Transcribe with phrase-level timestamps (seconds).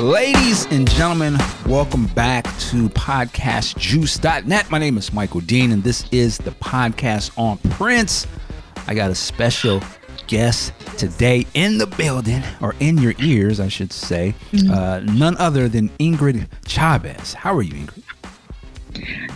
[0.00, 1.36] Ladies and gentlemen,
[1.66, 4.70] welcome back to podcastjuice.net.
[4.70, 8.26] My name is Michael Dean, and this is the podcast on Prince.
[8.86, 9.82] I got a special
[10.26, 14.34] guest today in the building, or in your ears, I should say.
[14.52, 14.70] Mm-hmm.
[14.72, 17.34] Uh, none other than Ingrid Chavez.
[17.34, 18.02] How are you, Ingrid?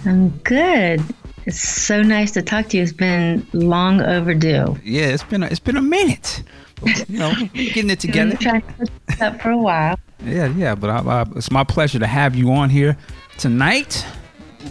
[0.07, 1.03] I'm good.
[1.45, 2.85] It's so nice to talk to you.
[2.85, 4.79] It's been long overdue.
[4.83, 6.43] Yeah, it's been a, it's been a minute.
[7.09, 8.37] You know, getting it together.
[8.37, 9.99] trying to up for a while.
[10.25, 12.97] Yeah, yeah, but I, I, it's my pleasure to have you on here
[13.39, 14.07] tonight.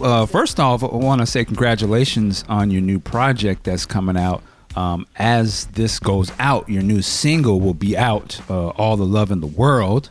[0.00, 4.42] Uh, first off, I want to say congratulations on your new project that's coming out.
[4.74, 9.30] Um, as this goes out, your new single will be out, uh, "All the Love
[9.30, 10.10] in the World."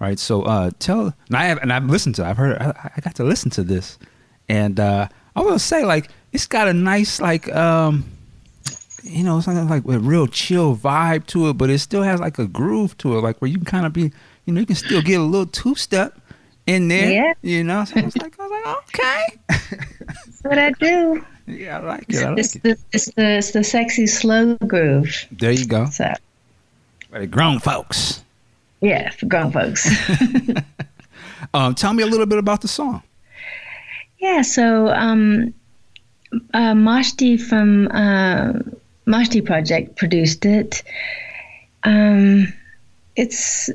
[0.00, 0.18] Right.
[0.18, 1.14] So, uh, tell.
[1.28, 2.24] And I have, and I've listened to.
[2.26, 2.56] I've heard.
[2.60, 3.98] I, I got to listen to this,
[4.48, 8.04] and uh, I will say, like, it's got a nice, like, um,
[9.04, 12.38] you know, something like a real chill vibe to it, but it still has like
[12.38, 14.10] a groove to it, like where you can kind of be
[14.44, 16.20] you know, you can still get a little two step
[16.66, 17.10] in there.
[17.10, 17.32] Yeah.
[17.42, 19.66] You know, so I was like, I was like, okay.
[20.00, 21.24] That's what I do.
[21.46, 22.24] Yeah, I like it.
[22.24, 22.62] I like it's, it.
[22.62, 25.26] The, it's the it's the sexy slow groove.
[25.30, 25.86] There you go.
[25.86, 26.12] So,
[27.10, 28.22] for the grown folks.
[28.80, 29.88] Yeah, for grown folks.
[31.54, 33.02] um, tell me a little bit about the song.
[34.18, 35.52] Yeah, so um,
[36.54, 38.54] uh, Mashti from uh,
[39.06, 40.82] Mashti Project produced it.
[41.82, 42.52] Um,
[43.16, 43.70] it's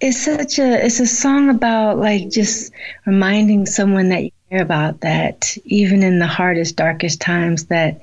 [0.00, 2.72] it's such a it's a song about like just
[3.06, 8.00] reminding someone that you care about that even in the hardest darkest times that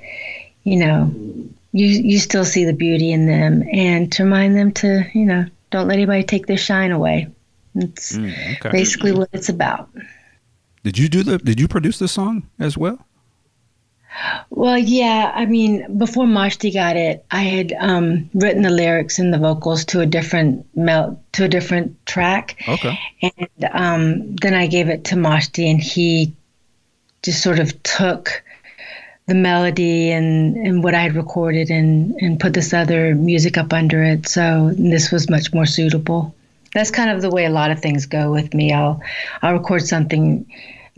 [0.64, 1.12] you know
[1.72, 5.44] you you still see the beauty in them and to remind them to you know
[5.70, 7.28] don't let anybody take their shine away
[7.76, 8.70] it's mm, okay.
[8.70, 9.88] basically what it's about
[10.82, 13.06] did you do the did you produce the song as well
[14.50, 15.32] well, yeah.
[15.34, 19.84] I mean, before Mashti got it, I had um, written the lyrics and the vocals
[19.86, 22.56] to a different mel- to a different track.
[22.68, 22.98] Okay.
[23.22, 26.34] And um, then I gave it to Mashti, and he
[27.22, 28.42] just sort of took
[29.26, 33.72] the melody and, and what I had recorded and, and put this other music up
[33.72, 34.28] under it.
[34.28, 36.34] So this was much more suitable.
[36.74, 38.72] That's kind of the way a lot of things go with me.
[38.72, 39.00] I'll
[39.42, 40.44] I'll record something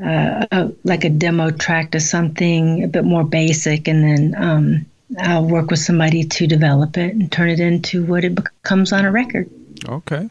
[0.05, 4.87] uh, a, like a demo track to something a bit more basic, and then um,
[5.19, 9.05] I'll work with somebody to develop it and turn it into what it becomes on
[9.05, 9.49] a record.
[9.89, 10.29] Okay,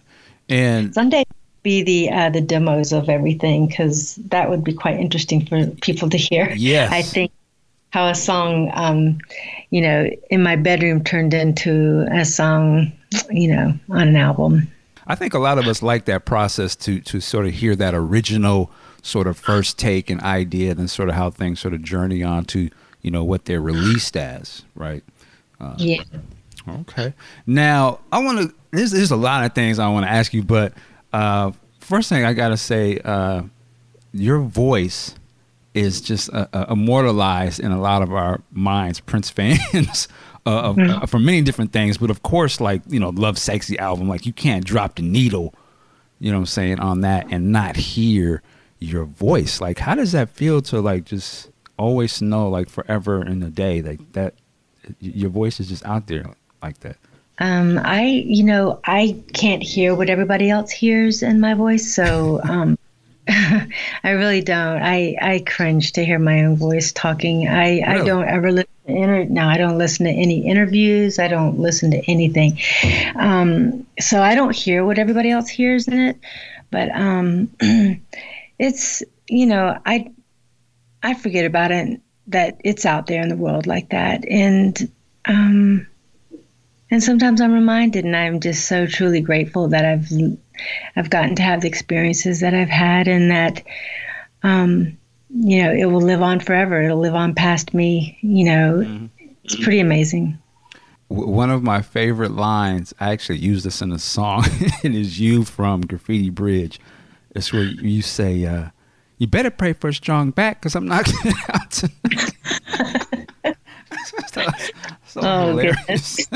[0.49, 1.23] and someday
[1.63, 6.09] be the uh, the demos of everything because that would be quite interesting for people
[6.09, 6.51] to hear.
[6.55, 7.31] Yes, I think
[7.89, 9.17] how a song, um,
[9.69, 12.91] you know, in my bedroom turned into a song,
[13.31, 14.69] you know, on an album.
[15.07, 17.95] I think a lot of us like that process to to sort of hear that
[17.95, 18.69] original
[19.05, 22.23] sort of first take and idea, and then sort of how things sort of journey
[22.23, 22.69] on to
[23.01, 25.03] you know what they're released as, right?
[25.59, 26.03] Uh, yeah.
[26.67, 27.13] Okay.
[27.45, 28.55] Now I want to.
[28.71, 30.73] There's, there's a lot of things I want to ask you, but
[31.13, 33.43] uh, first thing I gotta say, uh,
[34.11, 35.15] your voice
[35.75, 40.07] is just uh, uh immortalized in a lot of our minds, Prince fans.
[40.47, 41.05] Uh, mm-hmm.
[41.05, 44.63] for many different things, but of course, like you know, Lovesexy album, like you can't
[44.63, 45.55] drop the needle,
[46.19, 48.43] you know, what I'm saying on that and not hear
[48.85, 49.61] your voice.
[49.61, 53.81] Like, how does that feel to like just always know, like forever in a day,
[53.81, 54.35] like that
[54.99, 56.25] your voice is just out there
[56.61, 56.97] like that?
[57.39, 62.39] Um, I, you know, I can't hear what everybody else hears in my voice, so
[62.49, 62.77] um,
[63.27, 64.81] I really don't.
[64.83, 67.47] I I cringe to hear my own voice talking.
[67.47, 67.83] I really?
[67.83, 71.17] I don't ever listen to inter- no, I don't listen to any interviews.
[71.17, 72.59] I don't listen to anything.
[73.15, 76.17] Um, so I don't hear what everybody else hears in it.
[76.69, 77.49] But um,
[78.59, 80.11] it's you know I
[81.03, 84.25] I forget about it that it's out there in the world like that.
[84.29, 84.91] And
[85.25, 85.87] um
[86.91, 90.09] and sometimes I'm reminded and I'm just so truly grateful that I've
[90.95, 93.63] I've gotten to have the experiences that I've had and that
[94.43, 94.97] um
[95.29, 96.81] you know it will live on forever.
[96.81, 98.79] It'll live on past me you know.
[98.79, 99.05] Mm-hmm.
[99.43, 100.39] it's pretty amazing.
[101.07, 104.43] One of my favorite lines i actually use this in a song
[104.83, 106.79] and it is you from graffiti bridge
[107.35, 108.69] it's where you say, uh,
[109.17, 111.87] "You better pray for a strong back, because I'm knocking it out." so,
[115.05, 116.27] so oh goodness!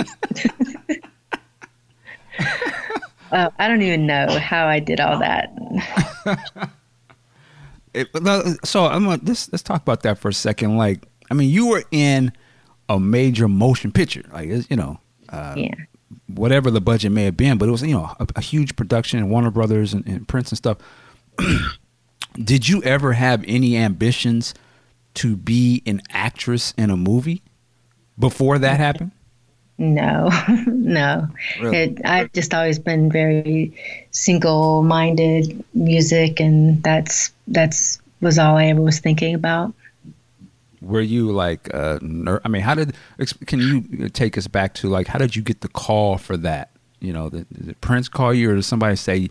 [3.32, 5.52] well, I don't even know how I did all that.
[7.94, 8.10] it,
[8.66, 10.78] so I'm gonna, let's let's talk about that for a second.
[10.78, 12.34] Like, I mean, you were in
[12.90, 15.00] a major motion picture, like you know,
[15.30, 15.74] uh, yeah
[16.34, 19.20] whatever the budget may have been, but it was you know a, a huge production,
[19.20, 20.78] and Warner Brothers and, and Prince and stuff.
[22.34, 24.54] Did you ever have any ambitions
[25.16, 27.42] to be an actress in a movie
[28.18, 29.12] before that happened?
[29.78, 30.30] No,
[30.68, 31.28] no.
[31.60, 31.78] Really?
[31.78, 33.74] It, I've just always been very
[34.12, 39.74] single-minded music, and that's that's was all I ever was thinking about.
[40.82, 42.96] Were you like, uh, ner- I mean, how did?
[43.46, 46.72] Can you take us back to like, how did you get the call for that?
[47.00, 49.30] You know, did, did Prince call you, or did somebody say,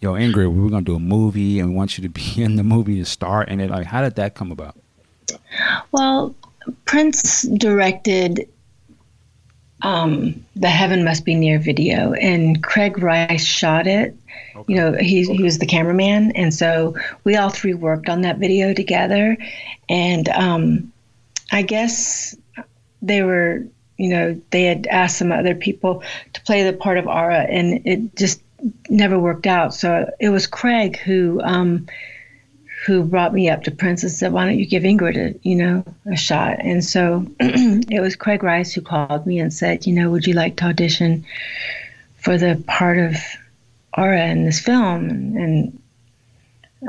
[0.00, 2.64] "Yo, Ingrid, we're gonna do a movie, and we want you to be in the
[2.64, 3.70] movie to star in it"?
[3.70, 4.76] Like, how did that come about?
[5.92, 6.34] Well,
[6.84, 8.48] Prince directed
[9.82, 14.16] um, the Heaven Must Be Near video, and Craig Rice shot it.
[14.68, 18.38] You know, he, he was the cameraman, and so we all three worked on that
[18.38, 19.36] video together.
[19.88, 20.92] And um,
[21.52, 22.34] I guess
[23.02, 23.66] they were,
[23.98, 26.02] you know, they had asked some other people
[26.32, 28.40] to play the part of Aura, and it just
[28.88, 29.74] never worked out.
[29.74, 31.40] So it was Craig who.
[31.42, 31.86] Um,
[32.86, 35.56] who brought me up to Prince and said, "Why don't you give Ingrid a you
[35.56, 39.92] know a shot?" And so it was Craig Rice who called me and said, "You
[39.92, 41.26] know, would you like to audition
[42.18, 43.16] for the part of
[43.98, 45.82] Aura in this film?" And, and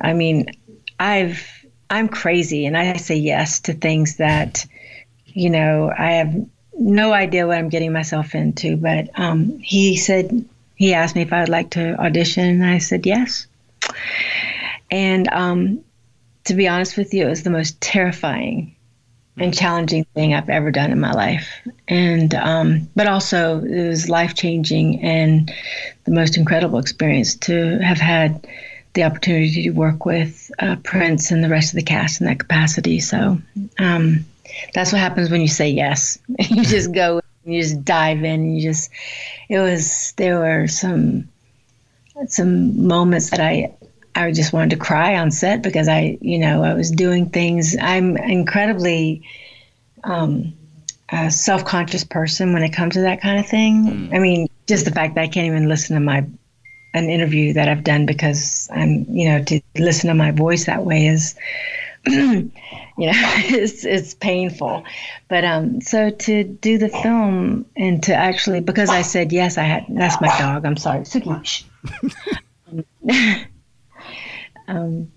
[0.01, 0.51] I mean,
[0.99, 4.67] I've I'm crazy, and I say yes to things that
[5.25, 6.35] you know I have
[6.77, 8.77] no idea what I'm getting myself into.
[8.77, 10.45] But um, he said
[10.75, 13.47] he asked me if I would like to audition, and I said yes.
[14.89, 15.83] And um,
[16.47, 18.73] to be honest with you, it was the most terrifying
[19.38, 21.47] and challenging thing I've ever done in my life.
[21.88, 25.53] And um, but also it was life changing and
[26.05, 28.47] the most incredible experience to have had
[28.94, 32.39] the opportunity to work with uh, Prince and the rest of the cast in that
[32.39, 32.99] capacity.
[32.99, 33.38] So
[33.77, 34.25] um,
[34.73, 36.17] that's what happens when you say yes.
[36.39, 38.55] you just go, you just dive in.
[38.55, 38.89] You just
[39.49, 41.27] it was there were some
[42.27, 43.76] some moments that I
[44.17, 47.77] I just wanted to cry on set because I, you know, I was doing things.
[47.79, 49.23] I'm incredibly
[50.03, 50.53] um,
[51.09, 53.85] a self-conscious person when it comes to that kind of thing.
[53.85, 54.15] Mm.
[54.15, 56.25] I mean, just the fact that I can't even listen to my
[56.93, 60.83] an interview that I've done because I'm, you know, to listen to my voice that
[60.83, 61.35] way is,
[62.07, 62.51] you know,
[62.97, 64.83] it's it's painful.
[65.27, 69.63] But um, so to do the film and to actually because I said yes, I
[69.63, 70.65] had that's my dog.
[70.65, 71.65] I'm sorry, Suki.
[74.67, 75.11] um,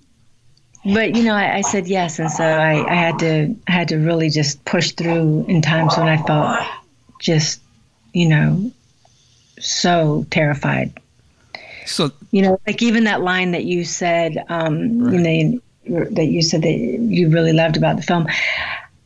[0.84, 3.88] but you know, I, I said yes, and so I, I had to I had
[3.88, 6.58] to really just push through in times when I felt
[7.20, 7.60] just,
[8.14, 8.70] you know,
[9.58, 10.98] so terrified.
[11.84, 16.40] So You know, like even that line that you said, um, you know, that you
[16.40, 18.26] said that you really loved about the film.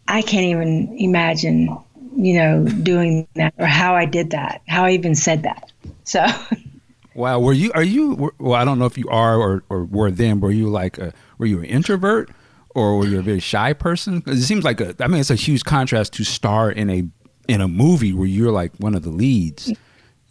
[0.07, 1.77] I can't even imagine,
[2.17, 5.73] you know, doing that or how I did that, how I even said that.
[6.05, 6.25] So.
[7.15, 7.71] Wow, were you?
[7.75, 8.33] Are you?
[8.39, 10.41] Well, I don't know if you are or, or were then.
[10.41, 11.13] Were you like a?
[11.39, 12.31] Were you an introvert
[12.75, 14.19] or were you a very shy person?
[14.19, 14.95] Because it seems like a.
[15.01, 17.05] I mean, it's a huge contrast to star in a
[17.49, 19.69] in a movie where you're like one of the leads.
[19.69, 19.77] You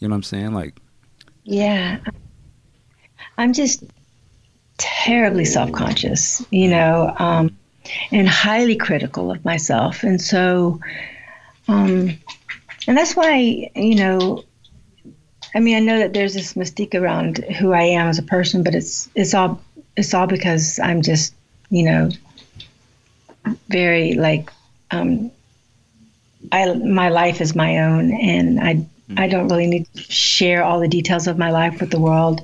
[0.02, 0.54] know what I'm saying?
[0.54, 0.80] Like,
[1.44, 2.00] Yeah.
[3.38, 3.84] I'm just
[4.78, 7.56] terribly self conscious, you know, um,
[8.12, 10.04] and highly critical of myself.
[10.04, 10.80] And so,
[11.68, 12.18] um,
[12.88, 14.44] and that's why, you know,
[15.56, 18.64] I mean, I know that there's this mystique around who I am as a person,
[18.64, 19.62] but it's it's all
[19.96, 21.34] it's all because I'm just,
[21.70, 22.10] you know,
[23.70, 24.50] very like
[24.92, 25.32] um,
[26.52, 28.86] I my life is my own, and I
[29.18, 32.42] I don't really need to share all the details of my life with the world.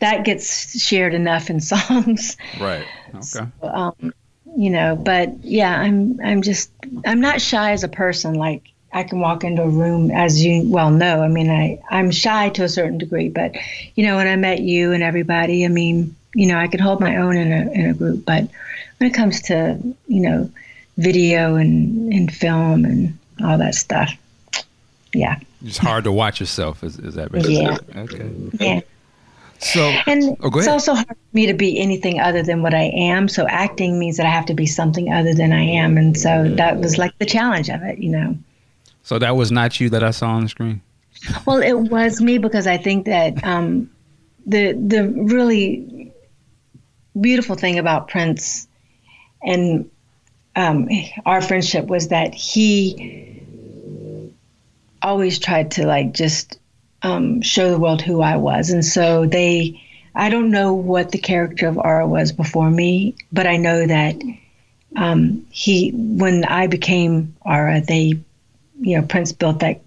[0.00, 2.86] That gets shared enough in songs, right?
[3.14, 3.46] Okay.
[3.62, 4.12] um,
[4.56, 4.96] you know.
[4.96, 6.70] But yeah, I'm I'm just
[7.06, 8.34] I'm not shy as a person.
[8.34, 11.22] Like I can walk into a room, as you well know.
[11.22, 13.54] I mean, I I'm shy to a certain degree, but
[13.94, 17.00] you know, when I met you and everybody, I mean, you know, I could hold
[17.00, 18.24] my own in a in a group.
[18.24, 18.48] But
[18.98, 19.78] when it comes to
[20.08, 20.50] you know,
[20.96, 24.12] video and and film and all that stuff,
[25.14, 26.82] yeah, It's hard to watch yourself.
[26.84, 27.62] Is, is that basically?
[27.62, 27.78] Yeah.
[27.96, 28.30] Okay.
[28.60, 28.80] yeah.
[29.60, 32.90] So, And oh, it's also hard for me to be anything other than what I
[32.94, 33.28] am.
[33.28, 35.98] So acting means that I have to be something other than I am.
[35.98, 36.56] And so mm-hmm.
[36.56, 38.36] that was like the challenge of it, you know.
[39.10, 40.82] So that was not you that I saw on the screen.
[41.44, 43.90] Well, it was me because I think that um,
[44.46, 46.12] the the really
[47.20, 48.68] beautiful thing about Prince
[49.42, 49.90] and
[50.54, 50.88] um,
[51.26, 53.50] our friendship was that he
[55.02, 56.60] always tried to like just
[57.02, 59.82] um, show the world who I was, and so they.
[60.14, 64.22] I don't know what the character of Aura was before me, but I know that
[64.94, 68.20] um, he, when I became Aura, they,
[68.80, 69.80] you know, Prince built that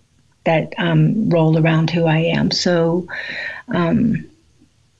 [0.45, 2.51] that um, role around who I am.
[2.51, 3.07] So,
[3.69, 4.25] um,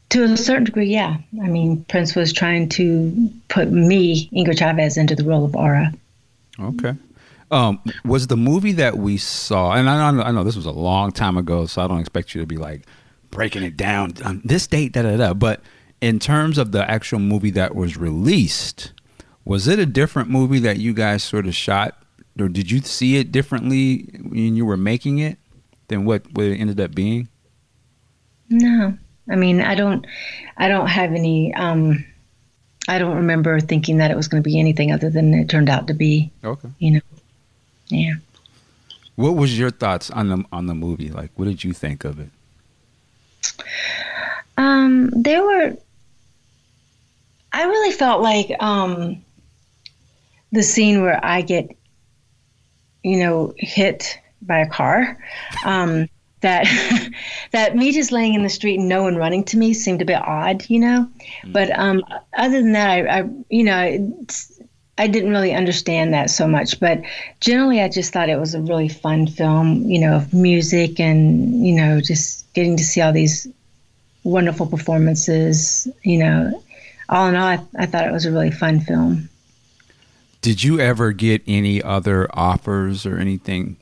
[0.09, 1.17] to a certain degree, yeah.
[1.41, 5.93] I mean, Prince was trying to put me, Ingrid Chavez, into the role of Aura.
[6.59, 6.93] Okay.
[7.51, 10.71] Um, was the movie that we saw, and I know, I know this was a
[10.71, 12.87] long time ago, so I don't expect you to be like
[13.29, 15.33] breaking it down on this date, da da da.
[15.33, 15.61] But
[16.01, 18.91] in terms of the actual movie that was released,
[19.45, 22.02] was it a different movie that you guys sort of shot,
[22.39, 25.37] or did you see it differently when you were making it
[25.87, 27.27] than what, what it ended up being?
[28.49, 28.97] No,
[29.29, 30.05] I mean, I don't,
[30.57, 31.53] I don't have any.
[31.53, 32.05] Um,
[32.87, 35.69] I don't remember thinking that it was going to be anything other than it turned
[35.69, 36.31] out to be.
[36.43, 36.69] Okay.
[36.79, 37.01] You know.
[37.87, 38.13] Yeah.
[39.15, 41.09] What was your thoughts on the on the movie?
[41.09, 42.29] Like, what did you think of it?
[44.57, 45.77] Um, there were.
[47.51, 49.23] I really felt like um,
[50.51, 51.69] the scene where I get,
[53.03, 55.17] you know, hit by a car.
[55.65, 56.09] Um,
[56.43, 56.67] that
[57.51, 60.05] that me just laying in the street and no one running to me seemed a
[60.05, 61.09] bit odd, you know.
[61.17, 61.51] Mm-hmm.
[61.51, 62.03] But um,
[62.37, 64.25] other than that, I, I you know,
[64.97, 66.79] I didn't really understand that so much.
[66.79, 67.01] But
[67.39, 71.65] generally, I just thought it was a really fun film, you know, of music and
[71.65, 73.47] you know, just getting to see all these
[74.23, 75.87] wonderful performances.
[76.03, 76.63] You know,
[77.09, 79.29] all in all, I, I thought it was a really fun film.
[80.43, 83.77] Did you ever get any other offers or anything,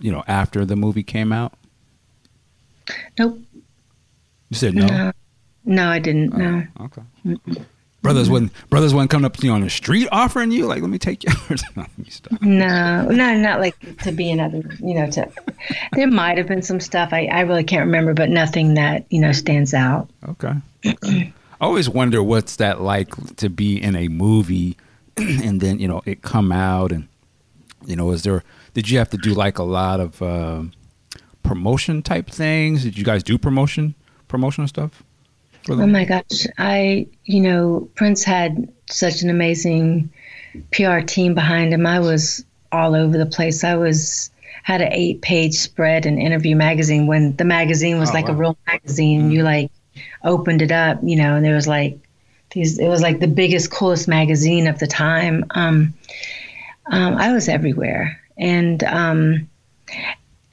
[0.00, 1.54] you know, after the movie came out?
[3.16, 3.38] Nope.
[4.50, 4.86] You said no.
[4.86, 5.12] No,
[5.64, 6.34] no I didn't.
[6.34, 6.66] Oh, no.
[6.80, 7.02] Okay.
[7.24, 7.64] Mm-mm.
[8.02, 10.90] Brothers wasn't brothers wasn't coming up to you on the street offering you like, let
[10.90, 11.30] me take you.
[11.50, 11.88] Or something.
[12.42, 14.62] No, no, not like to be another.
[14.80, 15.30] You know, to
[15.92, 19.20] there might have been some stuff I I really can't remember, but nothing that you
[19.20, 20.10] know stands out.
[20.28, 20.54] Okay.
[20.84, 21.32] okay.
[21.60, 24.76] I always wonder what's that like to be in a movie,
[25.16, 27.08] and then you know it come out, and
[27.86, 28.42] you know, is there?
[28.72, 30.20] Did you have to do like a lot of?
[30.22, 30.64] Uh,
[31.44, 32.82] promotion type things?
[32.82, 33.94] Did you guys do promotion,
[34.26, 35.04] promotional stuff?
[35.68, 40.10] Oh my gosh, I you know Prince had such an amazing
[40.72, 41.86] PR team behind him.
[41.86, 43.64] I was all over the place.
[43.64, 44.30] I was
[44.62, 48.34] had an eight page spread in Interview magazine when the magazine was oh, like wow.
[48.34, 49.22] a real magazine.
[49.22, 49.30] Mm-hmm.
[49.30, 49.70] You like
[50.22, 51.98] opened it up, you know, and there was like
[52.54, 52.78] these.
[52.78, 55.44] It was like the biggest, coolest magazine of the time.
[55.50, 55.94] Um,
[56.86, 59.48] um, I was everywhere, and um,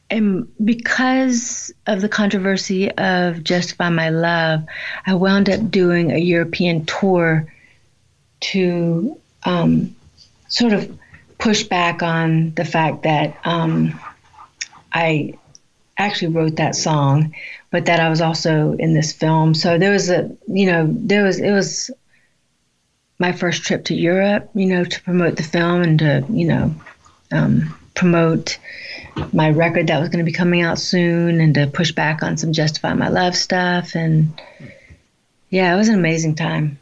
[0.10, 4.65] and because of the controversy of Justify My Love,
[5.05, 7.51] I wound up doing a European tour
[8.41, 9.96] to um,
[10.50, 11.00] sort of
[11.38, 14.00] push back on the fact that um,
[14.91, 15.38] I
[16.05, 17.34] actually wrote that song,
[17.70, 19.53] but that I was also in this film.
[19.53, 21.91] So there was a, you know, there was, it was
[23.20, 26.75] my first trip to Europe, you know, to promote the film and to, you know,
[27.31, 28.58] um, promote
[29.34, 32.38] my record that was going to be coming out soon and to push back on
[32.38, 33.96] some Justify My Love stuff.
[33.96, 34.41] And
[35.50, 36.79] yeah, it was an amazing time.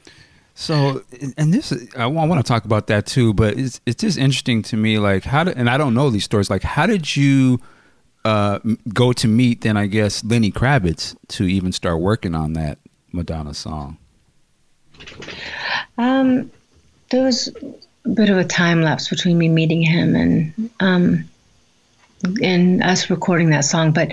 [0.55, 1.03] So,
[1.37, 4.77] and this, I want, to talk about that too, but it's, it's just interesting to
[4.77, 7.61] me, like how did, and I don't know these stories, like how did you
[8.29, 8.59] uh,
[8.93, 12.77] go to meet then I guess Lenny Kravitz to even start working on that
[13.11, 13.97] Madonna song?
[15.97, 16.51] Um,
[17.09, 17.47] there was
[18.05, 21.29] a bit of a time lapse between me meeting him and um,
[22.43, 23.93] and us recording that song.
[23.93, 24.11] But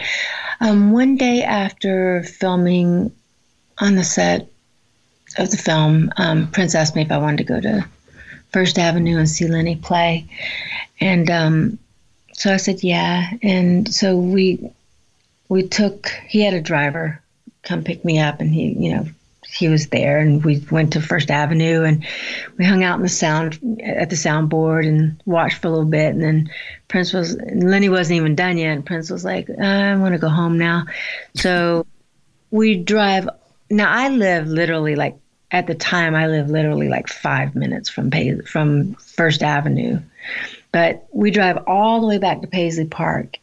[0.61, 3.13] um, one day after filming
[3.79, 4.49] on the set
[5.37, 7.87] of the film, um, Prince asked me if I wanted to go to
[8.53, 10.27] First Avenue and see Lenny play,
[11.01, 11.79] and um,
[12.37, 13.31] so I said yeah.
[13.43, 14.71] And so we
[15.49, 16.09] we took.
[16.29, 17.21] He had a driver
[17.63, 19.07] come pick me up, and he you know
[19.49, 22.05] he was there and we went to First Avenue and
[22.59, 26.13] we hung out in the sound at the soundboard and watched for a little bit
[26.13, 26.51] and then
[26.89, 30.19] Prince was Lenny wasn't even done yet and Prince was like uh, I want to
[30.19, 30.87] go home now
[31.35, 31.87] so
[32.51, 33.29] we drive
[33.71, 35.17] now I live literally like
[35.51, 40.01] at the time I live literally like 5 minutes from pay, from First Avenue
[40.77, 43.39] but we drive all the way back to Paisley Park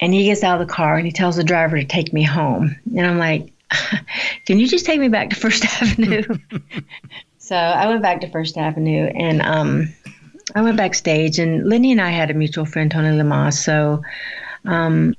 [0.00, 2.22] and he gets out of the car and he tells the driver to take me
[2.22, 3.52] home and I'm like
[4.46, 6.22] can you just take me back to First Avenue?
[7.38, 9.92] so I went back to First Avenue and um,
[10.54, 13.62] I went backstage, and Lenny and I had a mutual friend, Tony Lamas.
[13.62, 14.02] So
[14.64, 15.14] um,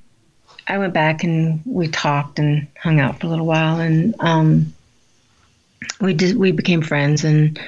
[0.67, 4.73] I went back and we talked and hung out for a little while, and um,
[6.01, 7.23] we did, we became friends.
[7.23, 7.59] And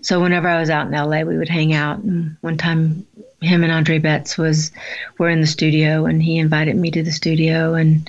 [0.00, 1.98] so whenever I was out in LA, we would hang out.
[1.98, 3.06] And one time,
[3.42, 4.72] him and Andre Betts was
[5.18, 8.08] were in the studio, and he invited me to the studio, and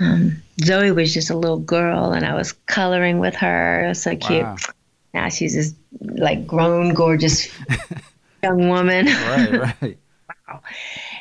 [0.00, 3.84] um, Zoe was just a little girl, and I was coloring with her.
[3.84, 4.42] It was so cute.
[4.42, 4.56] Wow.
[5.14, 7.48] Now she's this like grown, gorgeous
[8.42, 9.06] young woman.
[9.06, 9.98] Right, right.
[10.48, 10.60] wow.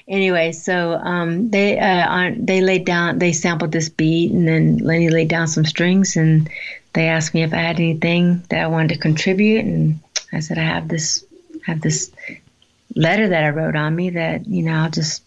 [0.07, 5.09] Anyway, so um, they uh, they laid down, they sampled this beat, and then Lenny
[5.09, 6.49] laid down some strings, and
[6.95, 9.99] they asked me if I had anything that I wanted to contribute, and
[10.33, 11.23] I said I have this
[11.65, 12.11] have this
[12.95, 15.21] letter that I wrote on me that you know I'll just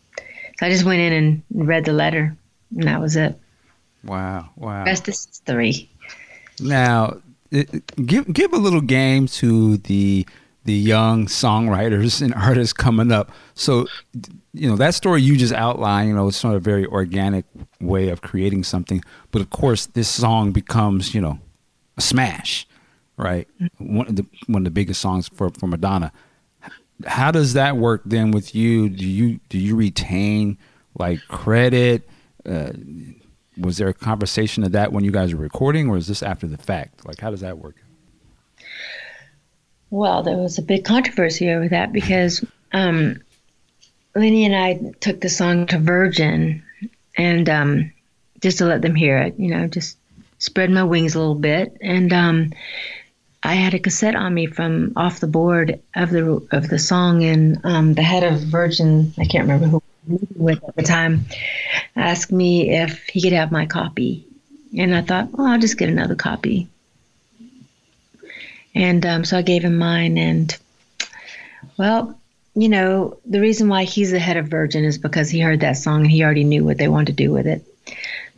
[0.58, 2.36] so I just went in and read the letter
[2.74, 3.38] and that was it.
[4.04, 4.84] Wow, wow.
[4.84, 5.88] Rest is history.
[6.60, 7.20] Now,
[8.04, 10.26] give give a little game to the
[10.64, 13.30] the young songwriters and artists coming up.
[13.54, 13.86] So,
[14.52, 17.46] you know, that story you just outlined, you know, it's not a very organic
[17.80, 19.02] way of creating something.
[19.30, 21.38] But of course, this song becomes, you know,
[21.98, 22.66] a smash,
[23.16, 23.46] right?
[23.60, 23.96] Mm-hmm.
[23.96, 26.12] One of the one of the biggest songs for for Madonna.
[27.06, 28.88] How does that work then with you?
[28.88, 30.56] Do you do you retain
[30.98, 32.08] like credit?
[32.46, 32.72] Uh,
[33.58, 36.46] was there a conversation of that when you guys were recording, or is this after
[36.46, 37.04] the fact?
[37.04, 37.76] Like, how does that work?
[39.90, 43.20] Well, there was a big controversy over that because um,
[44.14, 46.62] Lenny and I took the song to Virgin,
[47.16, 47.92] and um,
[48.40, 49.98] just to let them hear it, you know, just
[50.38, 52.52] spread my wings a little bit, and um,
[53.42, 57.22] I had a cassette on me from off the board of the of the song,
[57.24, 59.82] and um, the head of Virgin, I can't remember who
[60.36, 61.26] with at the time,
[61.96, 64.26] asked me if he could have my copy,
[64.76, 66.68] and I thought, well, I'll just get another copy.
[68.74, 70.18] And um, so I gave him mine.
[70.18, 70.56] And,
[71.76, 72.18] well,
[72.54, 75.76] you know, the reason why he's the head of Virgin is because he heard that
[75.76, 77.64] song and he already knew what they wanted to do with it.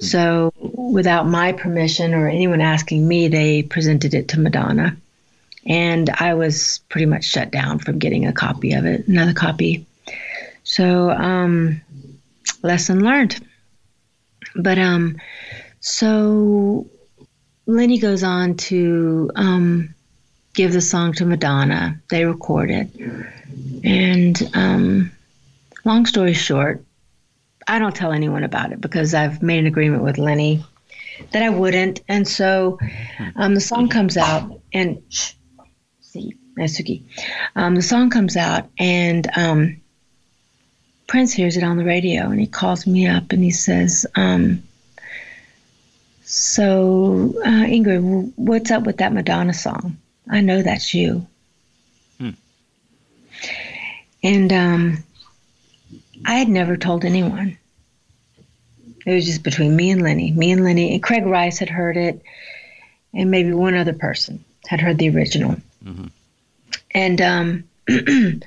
[0.01, 4.97] So, without my permission or anyone asking me, they presented it to Madonna.
[5.67, 9.87] And I was pretty much shut down from getting a copy of it, another copy.
[10.65, 11.81] So, um,
[12.63, 13.45] lesson learned.
[14.57, 15.19] But, um,
[15.81, 16.87] so
[17.67, 19.95] Lenny goes on to, um,
[20.55, 22.01] give the song to Madonna.
[22.09, 22.89] They record It
[23.85, 25.13] and um,
[25.85, 26.85] long story short,
[27.71, 30.65] I don't tell anyone about it because I've made an agreement with Lenny
[31.31, 32.01] that I wouldn't.
[32.09, 32.81] And so
[33.37, 35.01] um, the song comes out, and
[36.01, 37.05] see, Natsuki.
[37.55, 39.81] Um, the song comes out, and um,
[41.07, 44.65] Prince hears it on the radio, and he calls me up and he says, um,
[46.25, 49.97] "So, uh, Ingrid, what's up with that Madonna song?"
[50.29, 51.25] I know that's you.
[52.19, 52.31] Hmm.
[54.25, 55.05] And um,
[56.25, 57.57] I had never told anyone.
[59.07, 60.33] It was just between me and Lenny.
[60.33, 62.23] Me and Lenny, and Craig Rice had heard it,
[63.15, 65.57] and maybe one other person had heard the original.
[65.85, 66.07] Mm-hmm.
[66.93, 67.65] And um,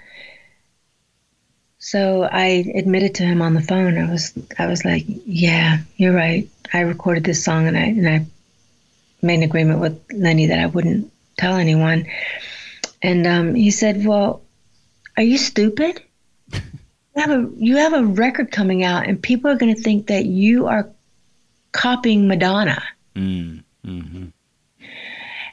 [1.80, 3.98] so I admitted to him on the phone.
[3.98, 6.48] I was, I was like, "Yeah, you're right.
[6.72, 8.26] I recorded this song, and I and I
[9.22, 12.06] made an agreement with Lenny that I wouldn't tell anyone.
[13.02, 14.42] And um, he said, "Well,
[15.18, 16.02] are you stupid?
[17.16, 20.08] You have a you have a record coming out, and people are going to think
[20.08, 20.90] that you are
[21.72, 22.82] copying Madonna."
[23.16, 24.26] Mm, mm-hmm.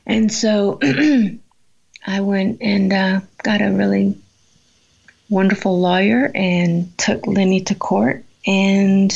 [0.07, 0.79] And so
[2.07, 4.16] I went and uh, got a really
[5.29, 9.12] wonderful lawyer and took Lenny to court, and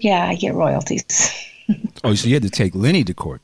[0.00, 1.04] yeah, I get royalties.
[2.04, 3.40] oh, so you had to take Lenny to court?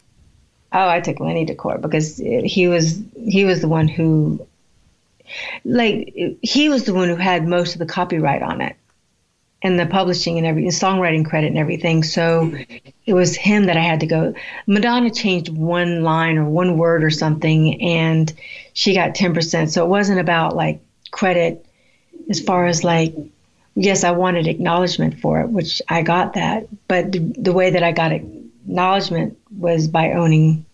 [0.72, 4.46] Oh, I took Lenny to court because he was he was the one who,
[5.64, 8.76] like, he was the one who had most of the copyright on it,
[9.62, 12.02] and the publishing and every songwriting credit and everything.
[12.02, 12.54] So
[13.04, 14.34] it was him that I had to go.
[14.66, 18.32] Madonna changed one line or one word or something, and
[18.72, 19.70] she got ten percent.
[19.70, 21.66] So it wasn't about like credit
[22.30, 23.14] as far as like
[23.74, 26.66] yes, I wanted acknowledgement for it, which I got that.
[26.88, 30.64] But the, the way that I got acknowledgement was by owning,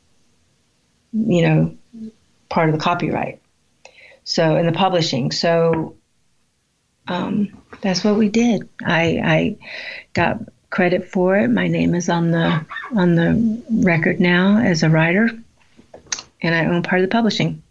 [1.12, 2.10] you know,
[2.48, 3.40] part of the copyright.
[4.26, 5.94] So in the publishing, so
[7.06, 7.48] um,
[7.80, 8.68] that's what we did.
[8.84, 9.56] I, I
[10.14, 11.48] got credit for it.
[11.48, 15.30] My name is on the on the record now as a writer,
[16.42, 17.62] and I own part of the publishing.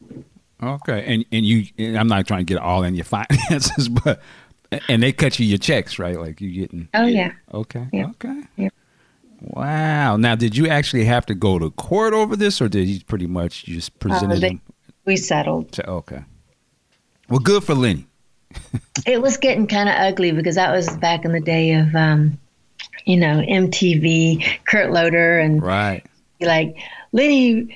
[0.63, 4.21] Okay, and and you, and I'm not trying to get all in your finances, but
[4.87, 6.17] and they cut you your checks, right?
[6.17, 6.87] Like you getting.
[6.93, 7.33] Oh yeah.
[7.53, 7.89] Okay.
[7.91, 8.11] Yeah.
[8.11, 8.43] Okay.
[8.55, 8.69] Yeah.
[9.41, 10.15] Wow.
[10.15, 13.27] Now, did you actually have to go to court over this, or did he pretty
[13.27, 14.61] much just present uh, him?
[15.03, 15.77] We settled.
[15.85, 16.23] Okay.
[17.29, 18.05] Well, good for Lenny.
[19.05, 22.37] it was getting kind of ugly because that was back in the day of, um,
[23.05, 26.05] you know, MTV, Kurt Loder, and right.
[26.41, 26.77] Like
[27.11, 27.75] Lenny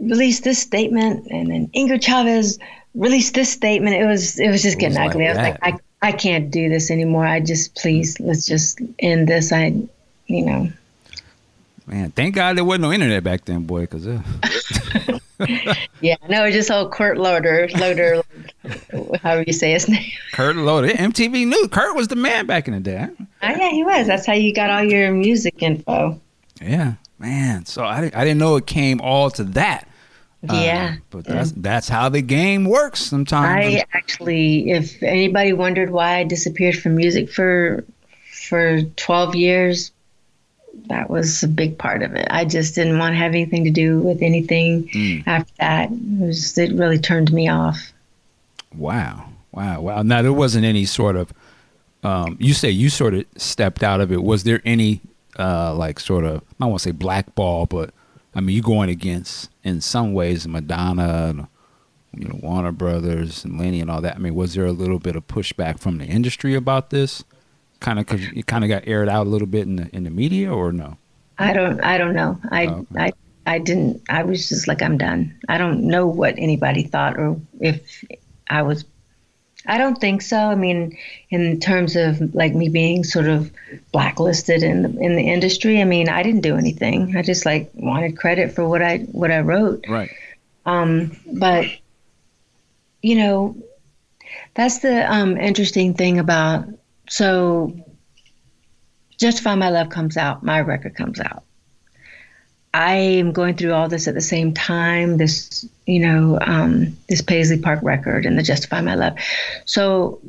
[0.00, 2.58] released this statement, and then Ingrid Chavez
[2.94, 3.96] released this statement.
[3.96, 5.26] It was it was just getting was ugly.
[5.26, 7.26] Like I was like, I I can't do this anymore.
[7.26, 9.52] I just please let's just end this.
[9.52, 9.74] I,
[10.26, 10.68] you know.
[11.86, 13.86] Man, thank God there wasn't no internet back then, boy.
[13.86, 14.20] Cause uh.
[16.00, 18.22] yeah, no, it's just all Kurt Loder, Loder,
[19.22, 20.10] however you say his name.
[20.32, 23.08] Kurt Loder, MTV knew Kurt was the man back in the day.
[23.18, 24.06] Oh, yeah, he was.
[24.06, 26.20] That's how you got all your music info.
[26.60, 27.66] Yeah, man.
[27.66, 29.88] So I, I didn't know it came all to that.
[30.42, 33.00] Yeah, uh, but that's that's how the game works.
[33.00, 37.84] Sometimes I actually, if anybody wondered why I disappeared from music for
[38.48, 39.90] for twelve years,
[40.86, 42.26] that was a big part of it.
[42.30, 45.22] I just didn't want to have anything to do with anything mm.
[45.26, 45.90] after that.
[45.90, 47.92] It, was, it really turned me off.
[48.74, 50.02] Wow, wow, wow!
[50.02, 51.32] Now there wasn't any sort of.
[52.04, 54.22] Um, you say you sort of stepped out of it.
[54.22, 55.00] Was there any
[55.38, 57.92] uh, like sort of I don't want to say blackball, but
[58.34, 61.46] I mean, you're going against in some ways Madonna, and,
[62.14, 64.16] you know, Warner Brothers and Lenny and all that.
[64.16, 67.24] I mean, was there a little bit of pushback from the industry about this?
[67.80, 70.04] Kind of because it kind of got aired out a little bit in the in
[70.04, 70.96] the media, or no?
[71.38, 71.82] I don't.
[71.82, 72.40] I don't know.
[72.50, 73.04] I oh, okay.
[73.04, 73.12] I
[73.46, 74.02] I didn't.
[74.08, 75.38] I was just like, I'm done.
[75.48, 78.04] I don't know what anybody thought or if
[78.48, 78.84] I was
[79.68, 80.36] I don't think so.
[80.36, 80.96] I mean,
[81.30, 83.52] in terms of like me being sort of
[83.92, 87.16] blacklisted in the, in the industry, I mean, I didn't do anything.
[87.16, 89.84] I just like wanted credit for what I what I wrote.
[89.86, 90.10] Right.
[90.64, 91.66] Um, but
[93.02, 93.56] you know,
[94.54, 96.66] that's the um, interesting thing about
[97.08, 97.74] so.
[99.18, 101.42] Justify My Love comes out, my record comes out.
[102.72, 105.16] I am going through all this at the same time.
[105.16, 109.14] This, you know, um, this Paisley Park record and the Justify My Love.
[109.64, 110.20] So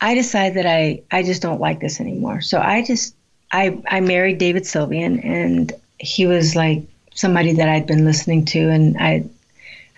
[0.00, 2.40] I decide that I I just don't like this anymore.
[2.40, 3.14] So I just
[3.52, 6.82] I I married David Sylvian, and he was like
[7.14, 9.24] somebody that I'd been listening to, and I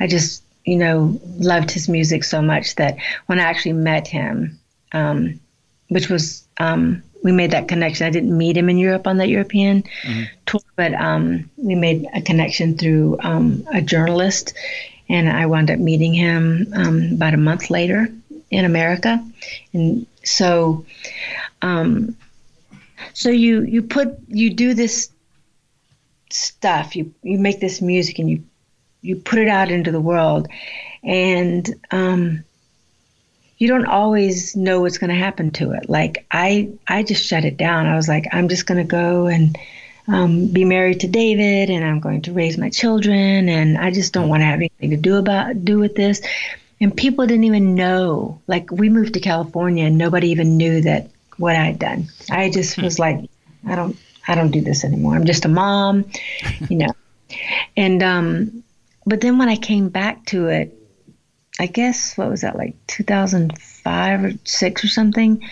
[0.00, 4.58] I just you know loved his music so much that when I actually met him,
[4.92, 5.40] um,
[5.88, 8.06] which was um, we made that connection.
[8.06, 10.22] I didn't meet him in Europe on that European mm-hmm.
[10.46, 14.54] tour, but um, we made a connection through um, a journalist,
[15.08, 18.08] and I wound up meeting him um, about a month later
[18.50, 19.24] in America,
[19.72, 20.84] and so,
[21.62, 22.16] um,
[23.12, 25.10] so you you put you do this
[26.30, 28.44] stuff, you you make this music, and you
[29.02, 30.48] you put it out into the world,
[31.02, 32.44] and um,
[33.58, 35.88] you don't always know what's going to happen to it.
[35.88, 37.86] Like I, I just shut it down.
[37.86, 39.56] I was like, I'm just going to go and
[40.08, 44.12] um, be married to David, and I'm going to raise my children, and I just
[44.12, 46.20] don't want to have anything to do about do with this.
[46.80, 48.40] And people didn't even know.
[48.46, 52.08] Like we moved to California, and nobody even knew that what I had done.
[52.30, 52.84] I just hmm.
[52.84, 53.28] was like,
[53.66, 53.96] I don't,
[54.28, 55.16] I don't do this anymore.
[55.16, 56.04] I'm just a mom,
[56.68, 56.92] you know.
[57.76, 58.62] And um,
[59.04, 60.72] but then when I came back to it,
[61.58, 65.42] I guess what was that like 2005 or six or something,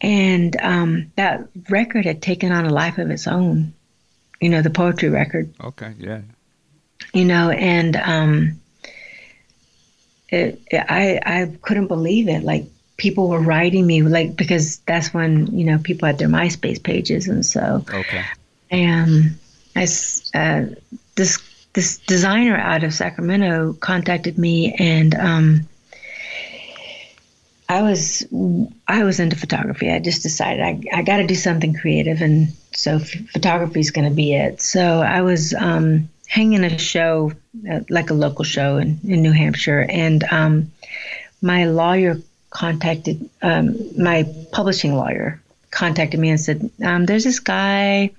[0.00, 3.74] and um, that record had taken on a life of its own.
[4.40, 5.54] You know, the poetry record.
[5.62, 6.22] Okay, yeah.
[7.12, 8.60] You know, and um,
[10.28, 12.42] it, it, I I couldn't believe it.
[12.42, 12.64] Like
[12.96, 17.28] people were writing me like because that's when you know people had their MySpace pages
[17.28, 17.84] and so.
[17.92, 18.24] Okay.
[18.70, 19.38] And
[19.76, 19.86] I
[20.34, 20.66] uh,
[21.16, 21.38] this
[21.74, 25.68] this designer out of Sacramento contacted me, and um,
[27.68, 28.26] I was
[28.86, 29.90] I was into photography.
[29.90, 33.90] I just decided I I got to do something creative, and so f- photography is
[33.90, 34.60] going to be it.
[34.60, 37.32] So I was um, hanging a show,
[37.70, 40.72] uh, like a local show in, in New Hampshire, and um,
[41.40, 42.18] my lawyer
[42.50, 48.10] contacted um, my publishing lawyer contacted me and said, um, "There's this guy."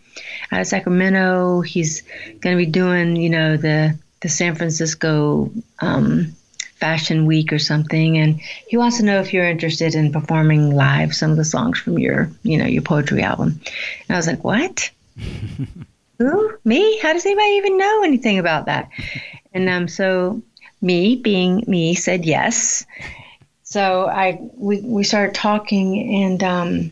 [0.52, 1.62] Out of Sacramento.
[1.62, 2.04] He's
[2.40, 6.34] going to be doing, you know, the the San Francisco um,
[6.76, 11.14] Fashion Week or something, and he wants to know if you're interested in performing live
[11.14, 13.60] some of the songs from your, you know, your poetry album.
[14.08, 14.90] And I was like, what?
[16.20, 16.58] Who?
[16.64, 17.00] Me?
[17.00, 18.90] How does anybody even know anything about that?
[19.54, 20.42] And um, so
[20.82, 22.86] me, being me, said yes.
[23.64, 26.92] So I we we started talking, and um,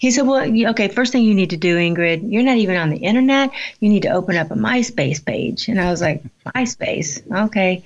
[0.00, 2.88] he said, Well, okay, first thing you need to do, Ingrid, you're not even on
[2.88, 3.50] the internet.
[3.80, 5.68] You need to open up a MySpace page.
[5.68, 7.22] And I was like, MySpace?
[7.46, 7.84] Okay.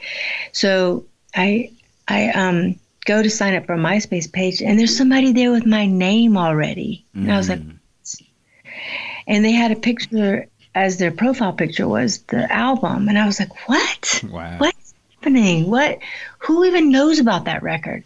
[0.53, 1.73] So I,
[2.07, 5.67] I, um, go to sign up for a MySpace page and there's somebody there with
[5.67, 7.05] my name already.
[7.15, 7.79] And I was like, mm.
[9.27, 13.09] and they had a picture as their profile picture was the album.
[13.09, 14.23] And I was like, what?
[14.31, 14.59] Wow.
[14.59, 15.69] What's happening?
[15.69, 15.99] What,
[16.39, 18.05] who even knows about that record?